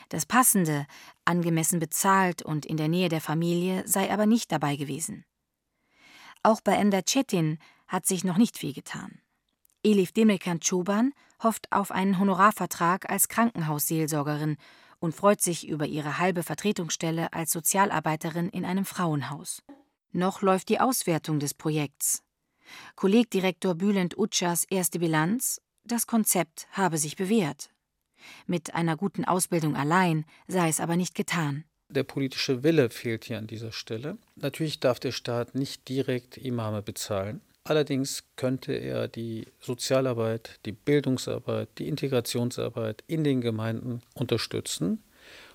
Das 0.08 0.26
Passende, 0.26 0.86
angemessen 1.24 1.78
bezahlt 1.78 2.42
und 2.42 2.66
in 2.66 2.76
der 2.76 2.88
Nähe 2.88 3.08
der 3.08 3.20
Familie, 3.20 3.82
sei 3.86 4.10
aber 4.10 4.26
nicht 4.26 4.50
dabei 4.50 4.76
gewesen. 4.76 5.24
Auch 6.42 6.60
bei 6.60 6.74
Ender 6.74 7.02
Cetin 7.06 7.58
hat 7.88 8.06
sich 8.06 8.24
noch 8.24 8.36
nicht 8.36 8.56
viel 8.56 8.72
getan. 8.72 9.20
Elif 9.86 10.10
Demirkan 10.10 10.58
Çoban 10.58 11.12
hofft 11.40 11.70
auf 11.70 11.92
einen 11.92 12.18
Honorarvertrag 12.18 13.08
als 13.08 13.28
Krankenhausseelsorgerin 13.28 14.56
und 14.98 15.14
freut 15.14 15.40
sich 15.40 15.68
über 15.68 15.86
ihre 15.86 16.18
halbe 16.18 16.42
Vertretungsstelle 16.42 17.32
als 17.32 17.52
Sozialarbeiterin 17.52 18.48
in 18.48 18.64
einem 18.64 18.84
Frauenhaus. 18.84 19.62
Noch 20.10 20.42
läuft 20.42 20.70
die 20.70 20.80
Auswertung 20.80 21.38
des 21.38 21.54
Projekts. 21.54 22.24
Kollegdirektor 22.96 23.76
Bülent 23.76 24.18
Utschas 24.18 24.64
erste 24.68 24.98
Bilanz: 24.98 25.60
Das 25.84 26.08
Konzept 26.08 26.66
habe 26.72 26.98
sich 26.98 27.14
bewährt. 27.14 27.70
Mit 28.48 28.74
einer 28.74 28.96
guten 28.96 29.24
Ausbildung 29.24 29.76
allein 29.76 30.24
sei 30.48 30.68
es 30.68 30.80
aber 30.80 30.96
nicht 30.96 31.14
getan. 31.14 31.62
Der 31.90 32.02
politische 32.02 32.64
Wille 32.64 32.90
fehlt 32.90 33.26
hier 33.26 33.38
an 33.38 33.46
dieser 33.46 33.70
Stelle. 33.70 34.18
Natürlich 34.34 34.80
darf 34.80 34.98
der 34.98 35.12
Staat 35.12 35.54
nicht 35.54 35.88
direkt 35.88 36.38
Imame 36.38 36.82
bezahlen. 36.82 37.40
Allerdings 37.68 38.22
könnte 38.36 38.74
er 38.74 39.08
die 39.08 39.46
Sozialarbeit, 39.58 40.60
die 40.66 40.72
Bildungsarbeit, 40.72 41.68
die 41.78 41.88
Integrationsarbeit 41.88 43.02
in 43.08 43.24
den 43.24 43.40
Gemeinden 43.40 44.02
unterstützen 44.14 45.02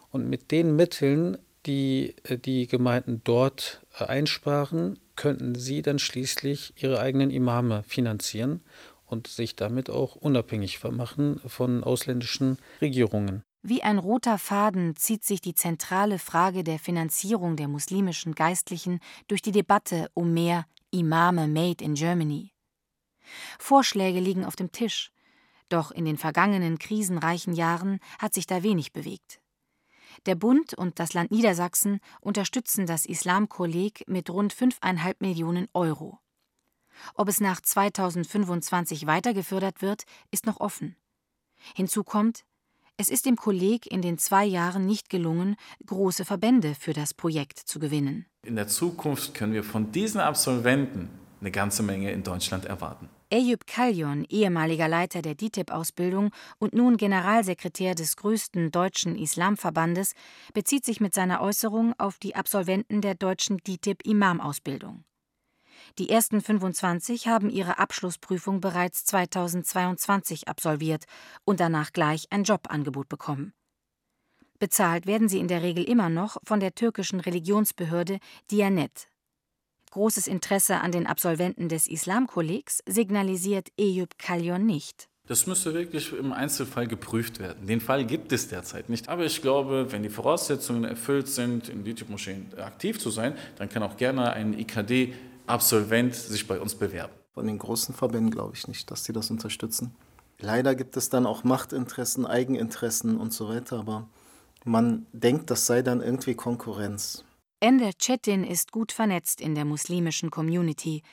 und 0.10 0.30
mit 0.30 0.52
den 0.52 0.76
Mitteln, 0.76 1.38
die 1.66 2.16
äh, 2.24 2.38
die 2.38 2.68
Gemeinden 2.68 3.22
dort 3.24 3.82
äh, 3.98 4.04
einsparen, 4.04 5.00
könnten 5.16 5.56
sie 5.56 5.82
dann 5.82 6.00
schließlich 6.00 6.74
ihre 6.76 7.00
eigenen 7.00 7.32
Imame 7.32 7.84
finanzieren 7.84 8.62
und 9.06 9.28
sich 9.28 9.56
damit 9.56 9.90
auch 9.90 10.16
unabhängig 10.18 10.84
machen 10.84 11.40
von 11.46 11.82
ausländischen 11.82 12.58
Regierungen. 12.82 13.44
Wie 13.64 13.84
ein 13.84 14.00
roter 14.00 14.38
Faden 14.38 14.98
zieht 14.98 15.24
sich 15.24 15.40
die 15.40 15.54
zentrale 15.54 16.20
Frage 16.20 16.64
der 16.66 16.80
Finanzierung 16.80 17.56
der 17.56 17.70
muslimischen 17.70 18.36
Geistlichen 18.36 19.00
durch 19.28 19.42
die 19.42 19.52
Debatte 19.52 20.10
um 20.14 20.34
mehr 20.34 20.66
Imame 20.92 21.48
Made 21.48 21.84
in 21.84 21.96
Germany. 21.96 22.52
Vorschläge 23.60 24.20
liegen 24.20 24.46
auf 24.46 24.56
dem 24.56 24.72
Tisch, 24.72 25.12
doch 25.70 25.92
in 25.92 26.04
den 26.04 26.18
vergangenen 26.18 26.78
krisenreichen 26.80 27.54
Jahren 27.54 28.00
hat 28.20 28.34
sich 28.34 28.46
da 28.46 28.62
wenig 28.62 28.92
bewegt. 28.92 29.42
Der 30.26 30.36
Bund 30.36 30.74
und 30.74 31.00
das 31.00 31.14
Land 31.14 31.32
Niedersachsen 31.32 32.02
unterstützen 32.20 32.86
das 32.86 33.06
Islamkolleg 33.06 34.04
mit 34.08 34.30
rund 34.30 34.54
5,5 34.54 35.16
Millionen 35.20 35.70
Euro. 35.74 36.20
Ob 37.16 37.30
es 37.30 37.40
nach 37.40 37.62
2025 37.62 39.08
weiter 39.08 39.34
gefördert 39.34 39.82
wird, 39.82 40.04
ist 40.30 40.46
noch 40.46 40.60
offen. 40.60 40.98
Hinzu 41.74 42.04
kommt, 42.04 42.44
es 43.02 43.10
ist 43.10 43.26
dem 43.26 43.36
Kolleg 43.36 43.92
in 43.92 44.04
den 44.04 44.20
zwei 44.20 44.46
Jahren 44.46 44.86
nicht 44.86 45.10
gelungen, 45.10 45.56
große 45.88 46.24
Verbände 46.24 46.76
für 46.76 46.94
das 46.94 47.16
Projekt 47.16 47.58
zu 47.58 47.80
gewinnen. 47.80 48.28
In 48.46 48.56
der 48.56 48.68
Zukunft 48.68 49.34
können 49.34 49.54
wir 49.54 49.64
von 49.64 49.92
diesen 49.92 50.22
Absolventen 50.22 51.10
eine 51.40 51.50
ganze 51.50 51.82
Menge 51.82 52.12
in 52.12 52.22
Deutschland 52.22 52.66
erwarten. 52.66 53.10
Eyüp 53.32 53.66
Kalyon, 53.66 54.24
ehemaliger 54.30 54.88
Leiter 54.88 55.24
der 55.24 55.34
DITIB-Ausbildung 55.34 56.30
und 56.60 56.76
nun 56.76 56.98
Generalsekretär 56.98 57.96
des 57.96 58.18
größten 58.18 58.70
deutschen 58.70 59.16
Islamverbandes, 59.16 60.14
bezieht 60.54 60.86
sich 60.86 61.02
mit 61.02 61.16
seiner 61.16 61.42
Äußerung 61.42 61.96
auf 61.98 62.20
die 62.20 62.36
Absolventen 62.36 63.02
der 63.02 63.16
deutschen 63.16 63.58
DITIB-Imam-Ausbildung. 63.58 65.06
Die 65.98 66.10
ersten 66.10 66.42
25 66.42 67.28
haben 67.28 67.50
ihre 67.50 67.78
Abschlussprüfung 67.78 68.62
bereits 68.62 69.04
2022 69.06 70.48
absolviert 70.48 71.06
und 71.44 71.60
danach 71.60 71.92
gleich 71.92 72.28
ein 72.30 72.44
Jobangebot 72.44 73.10
bekommen. 73.10 73.54
Bezahlt 74.58 75.08
werden 75.08 75.28
sie 75.28 75.40
in 75.40 75.48
der 75.48 75.64
Regel 75.64 75.84
immer 75.84 76.10
noch 76.10 76.38
von 76.44 76.60
der 76.60 76.76
türkischen 76.76 77.20
Religionsbehörde 77.20 78.20
Diyanet. 78.52 79.08
Großes 79.90 80.28
Interesse 80.28 80.80
an 80.80 80.92
den 80.92 81.08
Absolventen 81.08 81.68
des 81.68 81.88
Islamkollegs 81.88 82.80
signalisiert 82.88 83.70
Eyüp 83.78 84.18
Kalyon 84.18 84.66
nicht. 84.66 85.10
Das 85.28 85.48
müsste 85.48 85.74
wirklich 85.74 86.14
im 86.14 86.32
Einzelfall 86.32 86.88
geprüft 86.88 87.40
werden. 87.40 87.68
Den 87.68 87.82
Fall 87.82 88.06
gibt 88.06 88.32
es 88.32 88.48
derzeit 88.48 88.90
nicht. 88.90 89.10
Aber 89.10 89.26
ich 89.26 89.42
glaube, 89.42 89.92
wenn 89.92 90.04
die 90.04 90.10
Voraussetzungen 90.10 90.84
erfüllt 90.84 91.28
sind, 91.28 91.70
in 91.70 91.84
DITIB-Moscheen 91.84 92.54
aktiv 92.58 93.00
zu 93.00 93.10
sein, 93.10 93.36
dann 93.58 93.70
kann 93.70 93.84
auch 93.84 93.98
gerne 93.98 94.34
ein 94.34 94.58
IKD 94.58 95.14
Absolvent 95.48 96.16
sich 96.16 96.48
bei 96.48 96.60
uns 96.60 96.76
bewerben. 96.76 97.14
Von 97.34 97.48
den 97.48 97.58
großen 97.58 97.96
Verbänden 97.96 98.32
glaube 98.32 98.54
ich 98.56 98.68
nicht, 98.68 98.92
dass 98.92 99.04
sie 99.04 99.14
das 99.14 99.32
unterstützen. 99.32 99.96
Leider 100.40 100.76
gibt 100.76 100.98
es 100.98 101.10
dann 101.10 101.26
auch 101.26 101.44
Machtinteressen, 101.44 102.26
Eigeninteressen 102.26 103.18
und 103.18 103.32
so 103.32 103.48
weiter, 103.48 103.80
aber 103.80 104.10
man 104.66 105.06
denkt, 105.14 105.50
das 105.50 105.66
sei 105.66 105.82
dann 105.82 106.02
irgendwie 106.02 106.36
Konkurrenz. 106.36 107.24
Ender 107.60 107.92
Cetin 108.00 108.44
ist 108.44 108.72
gut 108.72 108.92
vernetzt 108.92 109.40
in 109.40 109.54
der 109.54 109.66
muslimischen 109.66 110.32
Community, 110.32 111.04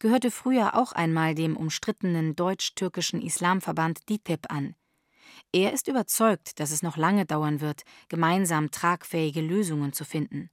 gehörte 0.00 0.32
früher 0.32 0.76
auch 0.76 0.92
einmal 0.92 1.34
dem 1.34 1.56
umstrittenen 1.56 2.34
deutsch-türkischen 2.34 3.22
Islamverband 3.22 4.08
DITIB 4.08 4.50
an. 4.50 4.74
Er 5.52 5.72
ist 5.72 5.86
überzeugt, 5.86 6.58
dass 6.58 6.72
es 6.72 6.82
noch 6.82 6.96
lange 6.96 7.24
dauern 7.24 7.60
wird, 7.60 7.82
gemeinsam 8.08 8.70
tragfähige 8.70 9.40
Lösungen 9.40 9.92
zu 9.92 10.04
finden. 10.04 10.50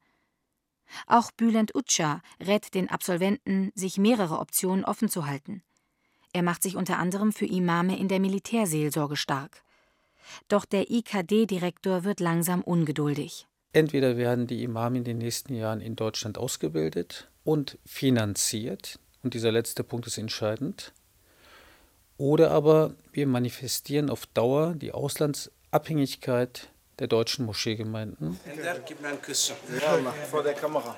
Auch 1.07 1.31
Bülent 1.31 1.75
Utscha 1.75 2.21
rät 2.45 2.73
den 2.73 2.89
Absolventen, 2.89 3.71
sich 3.75 3.97
mehrere 3.97 4.39
Optionen 4.39 4.85
offen 4.85 5.09
zu 5.09 5.25
halten. 5.25 5.63
Er 6.33 6.43
macht 6.43 6.63
sich 6.63 6.75
unter 6.75 6.99
anderem 6.99 7.31
für 7.31 7.45
Imame 7.45 7.97
in 7.97 8.07
der 8.07 8.19
Militärseelsorge 8.19 9.15
stark. 9.15 9.63
Doch 10.47 10.65
der 10.65 10.91
IKD-Direktor 10.91 12.03
wird 12.03 12.19
langsam 12.19 12.61
ungeduldig. 12.61 13.47
Entweder 13.73 14.17
werden 14.17 14.47
die 14.47 14.63
Imame 14.63 14.99
in 14.99 15.03
den 15.03 15.17
nächsten 15.17 15.55
Jahren 15.55 15.81
in 15.81 15.95
Deutschland 15.95 16.37
ausgebildet 16.37 17.29
und 17.43 17.77
finanziert, 17.85 18.99
und 19.23 19.33
dieser 19.33 19.51
letzte 19.51 19.83
Punkt 19.83 20.07
ist 20.07 20.17
entscheidend, 20.17 20.93
oder 22.17 22.51
aber 22.51 22.95
wir 23.11 23.27
manifestieren 23.27 24.09
auf 24.09 24.25
Dauer 24.27 24.73
die 24.75 24.91
Auslandsabhängigkeit 24.91 26.69
der 26.99 27.07
deutschen 27.07 27.45
Moscheegemeinden. 27.45 28.39
Ender, 28.45 28.79
gib 28.79 29.01
mir 29.01 29.09
ein 29.09 29.21
Küsschen. 29.21 29.55
Ja, 29.81 30.11
vor 30.29 30.43
der 30.43 30.53
Kamera. 30.53 30.95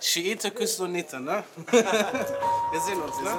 Schiite, 0.00 0.50
Küsse 0.50 0.76
Sunnite, 0.76 1.20
ne? 1.20 1.44
Wir 1.70 2.80
sehen 2.80 3.00
uns, 3.02 3.20
ne? 3.20 3.30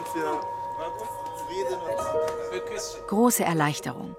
Große 3.08 3.44
Erleichterung. 3.44 4.16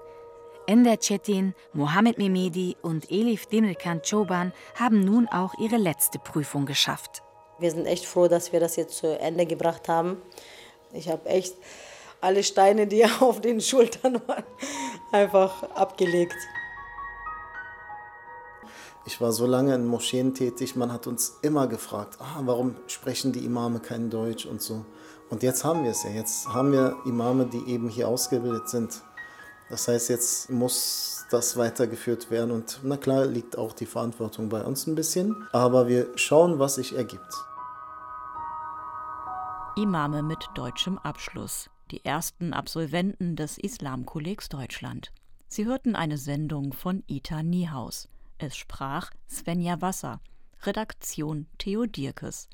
Ender 0.65 0.99
Cetin, 0.99 1.53
Mohamed 1.73 2.17
Mehmedi 2.17 2.77
und 2.81 3.11
Elif 3.11 3.47
Demirkan 3.47 4.01
Çoban 4.01 4.53
haben 4.75 5.01
nun 5.01 5.27
auch 5.27 5.53
ihre 5.59 5.77
letzte 5.77 6.19
Prüfung 6.19 6.65
geschafft. 6.65 7.21
Wir 7.59 7.71
sind 7.71 7.85
echt 7.85 8.05
froh, 8.05 8.27
dass 8.27 8.51
wir 8.51 8.59
das 8.59 8.75
jetzt 8.75 8.97
zu 8.97 9.19
Ende 9.19 9.45
gebracht 9.45 9.87
haben. 9.89 10.21
Ich 10.93 11.09
habe 11.09 11.27
echt 11.29 11.55
alle 12.23 12.43
Steine, 12.43 12.87
die 12.87 13.05
auf 13.19 13.41
den 13.41 13.61
Schultern 13.61 14.21
waren, 14.27 14.43
einfach 15.11 15.63
abgelegt. 15.75 16.37
Ich 19.05 19.19
war 19.19 19.33
so 19.33 19.45
lange 19.45 19.75
in 19.75 19.85
Moscheen 19.85 20.33
tätig, 20.33 20.77
man 20.77 20.93
hat 20.93 21.07
uns 21.07 21.37
immer 21.41 21.67
gefragt, 21.67 22.17
ah, 22.19 22.39
warum 22.45 22.75
sprechen 22.87 23.33
die 23.33 23.43
Imame 23.45 23.79
kein 23.81 24.09
Deutsch 24.09 24.45
und 24.45 24.61
so. 24.61 24.85
Und 25.29 25.43
jetzt 25.43 25.65
haben 25.65 25.83
wir 25.83 25.91
es 25.91 26.03
ja. 26.03 26.11
Jetzt 26.11 26.47
haben 26.47 26.71
wir 26.71 26.95
Imame, 27.05 27.45
die 27.45 27.67
eben 27.67 27.89
hier 27.89 28.07
ausgebildet 28.07 28.69
sind. 28.69 29.01
Das 29.69 29.87
heißt, 29.87 30.09
jetzt 30.09 30.49
muss 30.51 31.25
das 31.31 31.57
weitergeführt 31.57 32.29
werden. 32.29 32.51
Und 32.51 32.79
na 32.83 32.97
klar 32.97 33.25
liegt 33.25 33.57
auch 33.57 33.73
die 33.73 33.87
Verantwortung 33.87 34.47
bei 34.47 34.63
uns 34.63 34.85
ein 34.87 34.95
bisschen. 34.95 35.47
Aber 35.51 35.87
wir 35.87 36.07
schauen, 36.15 36.59
was 36.59 36.75
sich 36.75 36.95
ergibt. 36.95 37.33
Imame 39.75 40.21
mit 40.21 40.47
deutschem 40.53 40.99
Abschluss, 40.99 41.67
die 41.91 42.03
ersten 42.05 42.53
Absolventen 42.53 43.35
des 43.35 43.57
Islamkollegs 43.57 44.49
Deutschland. 44.49 45.11
Sie 45.47 45.65
hörten 45.65 45.95
eine 45.95 46.17
Sendung 46.17 46.73
von 46.73 47.03
Ita 47.07 47.43
Niehaus. 47.43 48.09
Es 48.37 48.57
sprach 48.57 49.11
Svenja 49.29 49.81
Wasser, 49.81 50.19
Redaktion 50.63 51.47
Theo 51.57 51.85
Dierkes, 51.85 52.49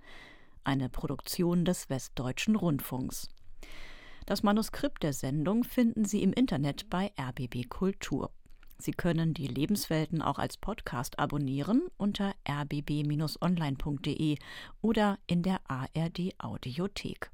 eine 0.63 0.89
Produktion 0.89 1.65
des 1.65 1.89
Westdeutschen 1.89 2.55
Rundfunks. 2.55 3.29
Das 4.25 4.43
Manuskript 4.43 5.01
der 5.01 5.13
Sendung 5.13 5.63
finden 5.63 6.05
Sie 6.05 6.21
im 6.21 6.33
Internet 6.33 6.89
bei 6.89 7.11
RBB 7.19 7.69
Kultur. 7.69 8.31
Sie 8.77 8.91
können 8.91 9.33
die 9.33 9.47
Lebenswelten 9.47 10.21
auch 10.21 10.39
als 10.39 10.57
Podcast 10.57 11.19
abonnieren 11.19 11.87
unter 11.97 12.33
rbb-online.de 12.47 14.37
oder 14.81 15.19
in 15.27 15.43
der 15.43 15.59
ARD 15.67 16.33
Audiothek. 16.37 17.31